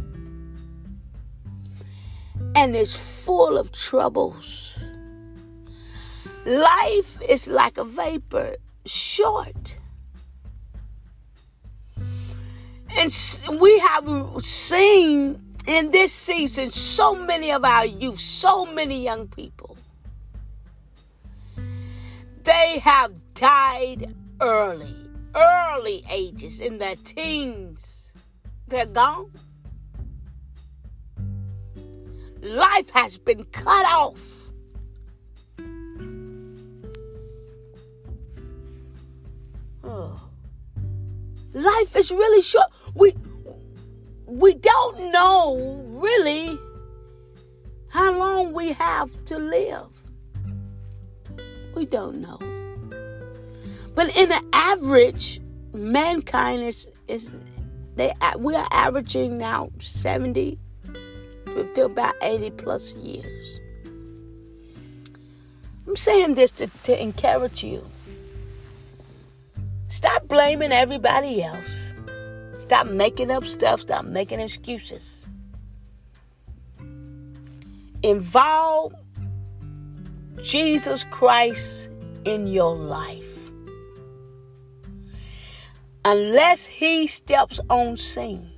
and 2.56 2.76
is 2.76 2.96
full 2.96 3.58
of 3.58 3.72
troubles. 3.72 4.80
Life 6.46 7.22
is 7.28 7.48
like 7.48 7.78
a 7.78 7.84
vapor, 7.84 8.56
short. 8.86 9.78
And 12.98 13.12
we 13.60 13.78
have 13.80 14.08
seen 14.46 15.42
in 15.68 15.92
this 15.92 16.14
season, 16.14 16.70
so 16.70 17.16
many 17.16 17.52
of 17.52 17.66
our 17.66 17.86
youth, 17.86 18.20
so 18.20 18.66
many 18.66 19.04
young 19.04 19.28
people, 19.28 19.76
they 22.44 22.80
have 22.80 23.12
died 23.34 24.16
early, 24.40 24.96
early 25.36 26.06
ages, 26.10 26.62
in 26.62 26.78
their 26.78 26.96
teens. 26.96 28.12
They're 28.68 28.86
gone. 28.86 29.32
Life 32.46 32.92
has 32.92 33.18
been 33.18 33.44
cut 33.46 33.88
off. 33.88 34.36
Life 41.56 41.96
is 41.96 42.12
really 42.12 42.44
short. 42.44 42.68
We 42.94 43.16
we 44.28 44.54
don't 44.54 45.12
know 45.12 45.82
really 45.88 46.60
how 47.88 48.16
long 48.16 48.54
we 48.54 48.74
have 48.74 49.10
to 49.26 49.40
live. 49.40 49.88
We 51.76 51.86
don't 51.86 52.18
know. 52.18 52.38
But 53.96 54.16
in 54.16 54.30
the 54.30 54.44
average, 54.54 55.42
mankind 55.74 56.62
is, 56.62 56.92
is 57.08 57.34
they 57.96 58.14
we 58.38 58.54
are 58.54 58.68
averaging 58.70 59.40
now 59.40 59.72
70 59.80 60.60
to 61.64 61.86
about 61.86 62.16
80 62.22 62.52
plus 62.52 62.94
years. 62.94 63.60
I'm 65.88 65.96
saying 65.96 66.36
this 66.36 66.52
to, 66.54 66.68
to 66.84 67.02
encourage 67.02 67.64
you. 67.64 67.86
Stop 69.88 70.28
blaming 70.28 70.72
everybody 70.72 71.44
else. 71.44 71.94
Stop 72.58 72.88
making 72.88 73.32
up 73.32 73.46
stuff. 73.46 73.82
Stop 73.82 74.06
making 74.06 74.40
excuses. 74.40 75.26
Involve 78.04 78.94
Jesus 80.42 81.06
Christ 81.12 81.90
in 82.26 82.48
your 82.48 82.76
life. 82.76 83.24
Unless 86.04 86.66
he 86.66 87.08
steps 87.08 87.60
on 87.70 87.98
scene, 87.98 88.52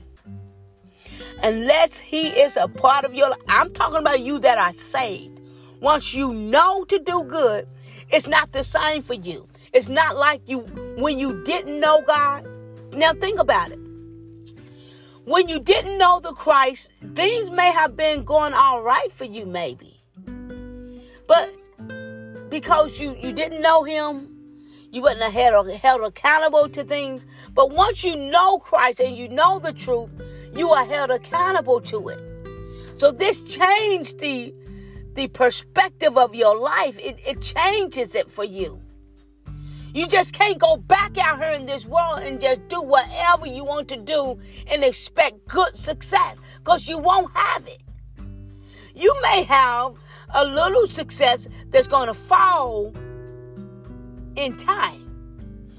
unless 1.43 1.97
he 1.97 2.27
is 2.27 2.57
a 2.57 2.67
part 2.67 3.05
of 3.05 3.13
your 3.13 3.29
life, 3.29 3.41
I'm 3.47 3.71
talking 3.71 3.99
about 3.99 4.19
you 4.21 4.39
that 4.39 4.57
are 4.57 4.73
saved. 4.73 5.41
Once 5.81 6.13
you 6.13 6.33
know 6.33 6.83
to 6.85 6.99
do 6.99 7.23
good, 7.23 7.67
it's 8.09 8.27
not 8.27 8.51
the 8.51 8.63
same 8.63 9.03
for 9.03 9.13
you. 9.13 9.47
It's 9.73 9.89
not 9.89 10.15
like 10.15 10.41
you 10.45 10.59
when 10.97 11.19
you 11.19 11.43
didn't 11.43 11.79
know 11.79 12.01
God. 12.05 12.47
Now 12.93 13.13
think 13.13 13.39
about 13.39 13.71
it 13.71 13.79
when 15.27 15.49
you 15.49 15.59
didn't 15.59 15.97
know 15.97 16.21
the 16.21 16.31
Christ, 16.31 16.89
things 17.13 17.51
may 17.51 17.69
have 17.73 17.97
been 17.97 18.23
going 18.23 18.53
all 18.53 18.81
right 18.81 19.11
for 19.11 19.25
you, 19.25 19.45
maybe. 19.45 20.01
But 21.27 21.53
because 22.49 22.97
you, 22.97 23.13
you 23.21 23.33
didn't 23.33 23.61
know 23.61 23.83
him, 23.83 24.36
you 24.91 25.01
wouldn't 25.01 25.21
have 25.21 25.33
held, 25.33 25.69
held 25.69 26.01
accountable 26.01 26.69
to 26.69 26.83
things. 26.83 27.25
But 27.53 27.71
once 27.71 28.03
you 28.03 28.15
know 28.15 28.59
Christ 28.59 28.99
and 28.99 29.17
you 29.17 29.27
know 29.27 29.59
the 29.59 29.73
truth, 29.73 30.09
you 30.53 30.71
are 30.71 30.85
held 30.85 31.11
accountable 31.11 31.81
to 31.81 32.09
it. 32.09 32.19
So 32.97 33.11
this 33.11 33.41
changed 33.41 34.19
the 34.19 34.53
the 35.13 35.27
perspective 35.27 36.15
of 36.15 36.35
your 36.35 36.55
life. 36.55 36.97
It, 36.99 37.19
it 37.25 37.41
changes 37.41 38.13
it 38.13 38.29
for 38.29 38.43
you. 38.43 38.79
You 39.93 40.05
just 40.05 40.31
can't 40.31 40.59
go 40.59 40.77
back 40.77 41.17
out 41.17 41.39
here 41.39 41.53
in 41.53 41.65
this 41.65 41.85
world 41.85 42.19
and 42.19 42.39
just 42.39 42.67
do 42.67 42.81
whatever 42.83 43.47
you 43.47 43.63
want 43.63 43.87
to 43.89 43.97
do 43.97 44.37
and 44.67 44.83
expect 44.83 45.47
good 45.47 45.75
success 45.75 46.39
because 46.59 46.87
you 46.87 46.99
won't 46.99 47.35
have 47.35 47.65
it. 47.67 47.81
You 48.93 49.19
may 49.23 49.43
have 49.43 49.95
a 50.35 50.45
little 50.45 50.85
success 50.87 51.47
that's 51.71 51.87
going 51.87 52.07
to 52.07 52.13
fall 52.13 52.93
in 54.37 54.55
time. 54.55 55.03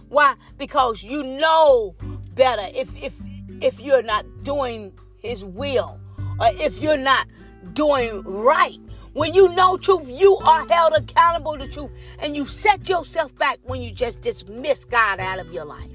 Why? 0.09 0.35
Because 0.59 1.03
you 1.03 1.23
know 1.23 1.95
better 2.35 2.69
if 2.75 2.95
if 3.03 3.15
if 3.63 3.81
you're 3.81 4.03
not 4.03 4.27
doing 4.45 4.93
his 5.19 5.45
will 5.45 5.99
or 6.39 6.49
if 6.55 6.79
you're 6.79 6.97
not 6.97 7.27
doing 7.73 8.23
right. 8.23 8.79
When 9.15 9.35
you 9.35 9.49
know 9.49 9.77
truth, 9.77 10.09
you 10.09 10.37
are 10.37 10.67
held 10.69 10.93
accountable 10.93 11.59
to 11.59 11.67
truth. 11.67 11.91
And 12.21 12.37
you 12.37 12.47
set 12.47 12.89
yourself 12.89 13.37
back 13.37 13.59
when 13.65 13.83
you 13.83 13.91
just 13.91 14.21
dismiss 14.21 14.85
God 14.85 15.19
out 15.19 15.39
of 15.41 15.53
your 15.53 15.65
life. 15.65 15.91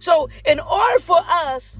So, 0.00 0.28
in 0.44 0.60
order 0.60 0.98
for 0.98 1.20
us 1.24 1.78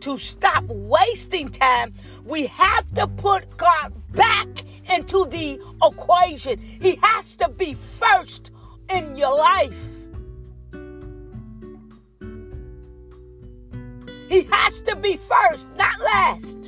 to 0.00 0.18
stop 0.18 0.64
wasting 0.64 1.48
time, 1.48 1.94
we 2.24 2.46
have 2.46 2.84
to 2.94 3.06
put 3.06 3.56
God 3.56 3.92
back 4.12 4.48
into 4.88 5.26
the 5.26 5.60
equation. 5.82 6.58
He 6.58 6.98
has 7.02 7.36
to 7.36 7.48
be 7.48 7.76
first 7.98 8.52
in 8.90 9.16
your 9.16 9.36
life. 9.36 9.74
He 14.28 14.42
has 14.44 14.80
to 14.82 14.96
be 14.96 15.16
first, 15.16 15.68
not 15.76 16.00
last. 16.00 16.58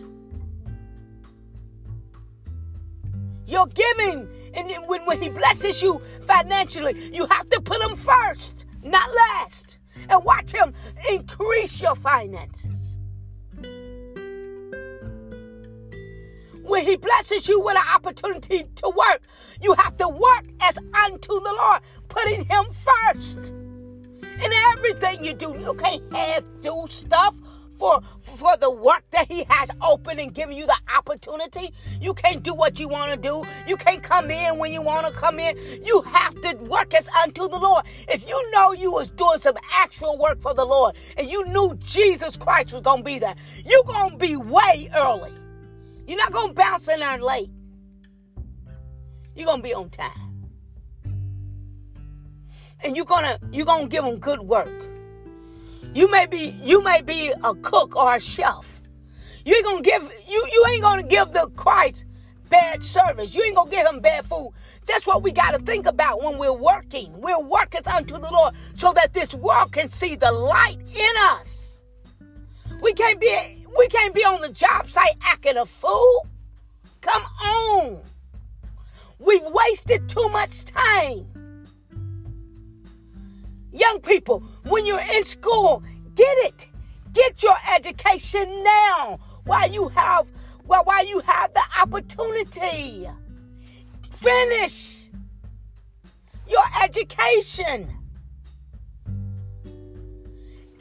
Your 3.46 3.66
giving, 3.68 4.28
and 4.54 4.70
when, 4.86 5.06
when 5.06 5.22
He 5.22 5.28
blesses 5.28 5.80
you 5.80 6.00
financially, 6.26 7.10
you 7.14 7.26
have 7.26 7.48
to 7.50 7.60
put 7.60 7.80
Him 7.80 7.96
first, 7.96 8.66
not 8.82 9.08
last. 9.14 9.78
And 10.08 10.22
watch 10.24 10.52
Him 10.52 10.74
increase 11.08 11.80
your 11.80 11.94
finances. 11.96 12.83
When 16.64 16.86
He 16.86 16.96
blesses 16.96 17.46
you 17.48 17.60
with 17.60 17.76
an 17.76 17.84
opportunity 17.94 18.64
to 18.76 18.88
work, 18.88 19.22
you 19.60 19.74
have 19.74 19.96
to 19.98 20.08
work 20.08 20.44
as 20.60 20.78
unto 21.04 21.40
the 21.40 21.54
Lord, 21.58 21.82
putting 22.08 22.44
Him 22.44 22.64
first. 22.84 23.52
In 24.42 24.52
everything 24.72 25.24
you 25.24 25.34
do, 25.34 25.56
you 25.58 25.74
can't 25.74 26.12
have 26.12 26.44
do 26.60 26.86
stuff 26.88 27.34
for 27.78 28.00
for 28.36 28.56
the 28.56 28.70
work 28.70 29.04
that 29.10 29.30
he 29.30 29.44
has 29.48 29.70
open 29.80 30.18
and 30.18 30.34
giving 30.34 30.56
you 30.56 30.66
the 30.66 30.76
opportunity. 30.96 31.72
You 32.00 32.14
can't 32.14 32.42
do 32.42 32.54
what 32.54 32.80
you 32.80 32.88
want 32.88 33.10
to 33.12 33.16
do. 33.16 33.44
You 33.66 33.76
can't 33.76 34.02
come 34.02 34.30
in 34.30 34.58
when 34.58 34.72
you 34.72 34.82
want 34.82 35.06
to 35.06 35.12
come 35.12 35.38
in. 35.38 35.56
You 35.84 36.00
have 36.02 36.40
to 36.40 36.56
work 36.56 36.94
as 36.94 37.08
unto 37.08 37.48
the 37.48 37.58
Lord. 37.58 37.84
If 38.08 38.28
you 38.28 38.50
know 38.50 38.72
you 38.72 38.90
was 38.90 39.10
doing 39.10 39.38
some 39.38 39.56
actual 39.72 40.18
work 40.18 40.40
for 40.40 40.54
the 40.54 40.64
Lord 40.64 40.96
and 41.16 41.30
you 41.30 41.44
knew 41.46 41.74
Jesus 41.76 42.36
Christ 42.36 42.72
was 42.72 42.82
going 42.82 42.98
to 42.98 43.04
be 43.04 43.18
there, 43.18 43.36
you're 43.64 43.84
going 43.84 44.12
to 44.12 44.16
be 44.16 44.36
way 44.36 44.90
early. 44.94 45.32
You're 46.06 46.18
not 46.18 46.32
going 46.32 46.48
to 46.48 46.54
bounce 46.54 46.88
in 46.88 47.00
there 47.00 47.18
late. 47.18 47.50
You're 49.34 49.46
going 49.46 49.58
to 49.58 49.62
be 49.62 49.74
on 49.74 49.90
time. 49.90 50.10
And 52.80 52.96
you're 52.96 53.06
going 53.06 53.24
to 53.24 53.38
you're 53.50 53.66
going 53.66 53.82
to 53.82 53.88
give 53.88 54.04
them 54.04 54.18
good 54.18 54.40
work. 54.40 54.70
You 55.94 56.10
may 56.10 56.26
be 56.26 56.56
you 56.62 56.82
may 56.82 57.02
be 57.02 57.32
a 57.44 57.54
cook 57.54 57.94
or 57.94 58.16
a 58.16 58.20
chef. 58.20 58.80
You 59.44 59.54
ain't 59.54 59.64
gonna 59.64 59.82
give 59.82 60.02
you 60.26 60.48
you 60.52 60.64
ain't 60.70 60.82
gonna 60.82 61.02
give 61.04 61.32
the 61.32 61.48
Christ 61.50 62.06
bad 62.48 62.82
service. 62.82 63.34
You 63.34 63.44
ain't 63.44 63.54
gonna 63.54 63.70
give 63.70 63.86
him 63.86 64.00
bad 64.00 64.26
food. 64.26 64.50
That's 64.86 65.06
what 65.06 65.22
we 65.22 65.30
gotta 65.30 65.60
think 65.60 65.86
about 65.86 66.22
when 66.22 66.36
we're 66.36 66.52
working. 66.52 67.12
We're 67.20 67.40
workers 67.40 67.86
unto 67.86 68.14
the 68.18 68.28
Lord 68.30 68.54
so 68.74 68.92
that 68.94 69.12
this 69.12 69.34
world 69.34 69.72
can 69.72 69.88
see 69.88 70.16
the 70.16 70.32
light 70.32 70.78
in 70.96 71.16
us. 71.30 71.82
We 72.80 72.92
can't 72.92 73.20
be 73.20 73.63
we 73.76 73.88
can't 73.88 74.14
be 74.14 74.24
on 74.24 74.40
the 74.40 74.50
job 74.50 74.90
site 74.90 75.16
acting 75.22 75.56
a 75.56 75.66
fool. 75.66 76.26
Come 77.00 77.22
on. 77.44 77.98
We've 79.18 79.42
wasted 79.42 80.08
too 80.08 80.28
much 80.28 80.64
time. 80.64 81.26
Young 83.72 84.00
people, 84.00 84.40
when 84.64 84.86
you're 84.86 85.00
in 85.00 85.24
school, 85.24 85.82
get 86.14 86.36
it. 86.38 86.68
Get 87.12 87.42
your 87.42 87.56
education 87.74 88.64
now 88.64 89.18
while 89.44 89.70
you 89.70 89.88
have 89.88 90.26
well, 90.66 90.84
while 90.84 91.06
you 91.06 91.20
have 91.20 91.52
the 91.52 91.62
opportunity. 91.80 93.08
Finish 94.10 95.08
your 96.48 96.64
education. 96.82 97.88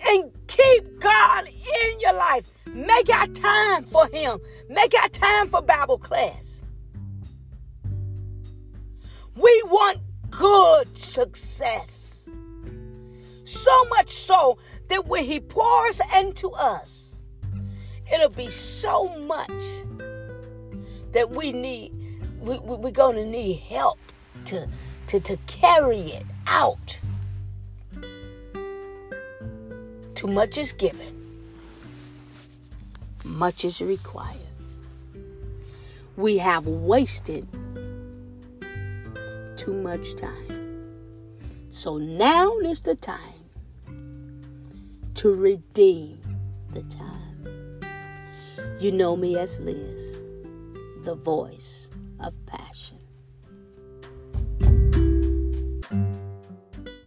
And 0.06 0.32
keep 0.48 1.00
God 1.00 1.48
in 1.48 2.00
your 2.00 2.14
life. 2.14 2.53
Make 2.74 3.10
out 3.10 3.36
time 3.36 3.84
for 3.84 4.08
Him. 4.08 4.40
Make 4.70 4.94
out 4.96 5.14
time 5.14 5.48
for 5.48 5.62
Bible 5.62 5.98
class. 5.98 6.64
We 9.36 9.64
want 9.66 10.00
good 10.32 10.98
success. 10.98 12.28
So 13.44 13.86
much 13.86 14.14
so 14.14 14.58
that 14.90 15.06
when 15.06 15.24
He 15.24 15.40
pours 15.40 16.02
into 16.16 16.50
us, 16.52 17.04
it'll 18.12 18.30
be 18.30 18.50
so 18.50 19.10
much 19.20 19.52
that 21.12 21.30
we 21.30 21.52
need, 21.52 21.94
we, 22.40 22.58
we, 22.58 22.76
we're 22.76 22.92
going 22.92 23.16
to 23.16 23.26
need 23.26 23.60
help 23.60 24.00
to, 24.46 24.68
to, 25.08 25.20
to 25.20 25.38
carry 25.46 26.12
it 26.12 26.26
out. 26.48 26.98
Too 30.16 30.28
much 30.28 30.58
is 30.58 30.74
given, 30.74 31.13
much 33.24 33.66
is 33.66 33.82
required. 33.82 34.40
We 36.16 36.38
have 36.38 36.68
wasted 36.68 37.48
too 39.56 39.74
much 39.74 40.16
time. 40.16 40.54
So 41.70 41.98
now 41.98 42.58
is 42.60 42.82
the 42.82 42.96
time 42.96 43.20
to 45.16 45.34
redeem 45.34 46.20
the 46.74 46.84
time. 46.84 47.80
You 48.80 48.92
know 48.92 49.16
me 49.16 49.38
as 49.38 49.60
Liz, 49.60 50.22
the 51.04 51.16
voice 51.16 51.90
of 52.20 52.34
passion. 52.46 52.63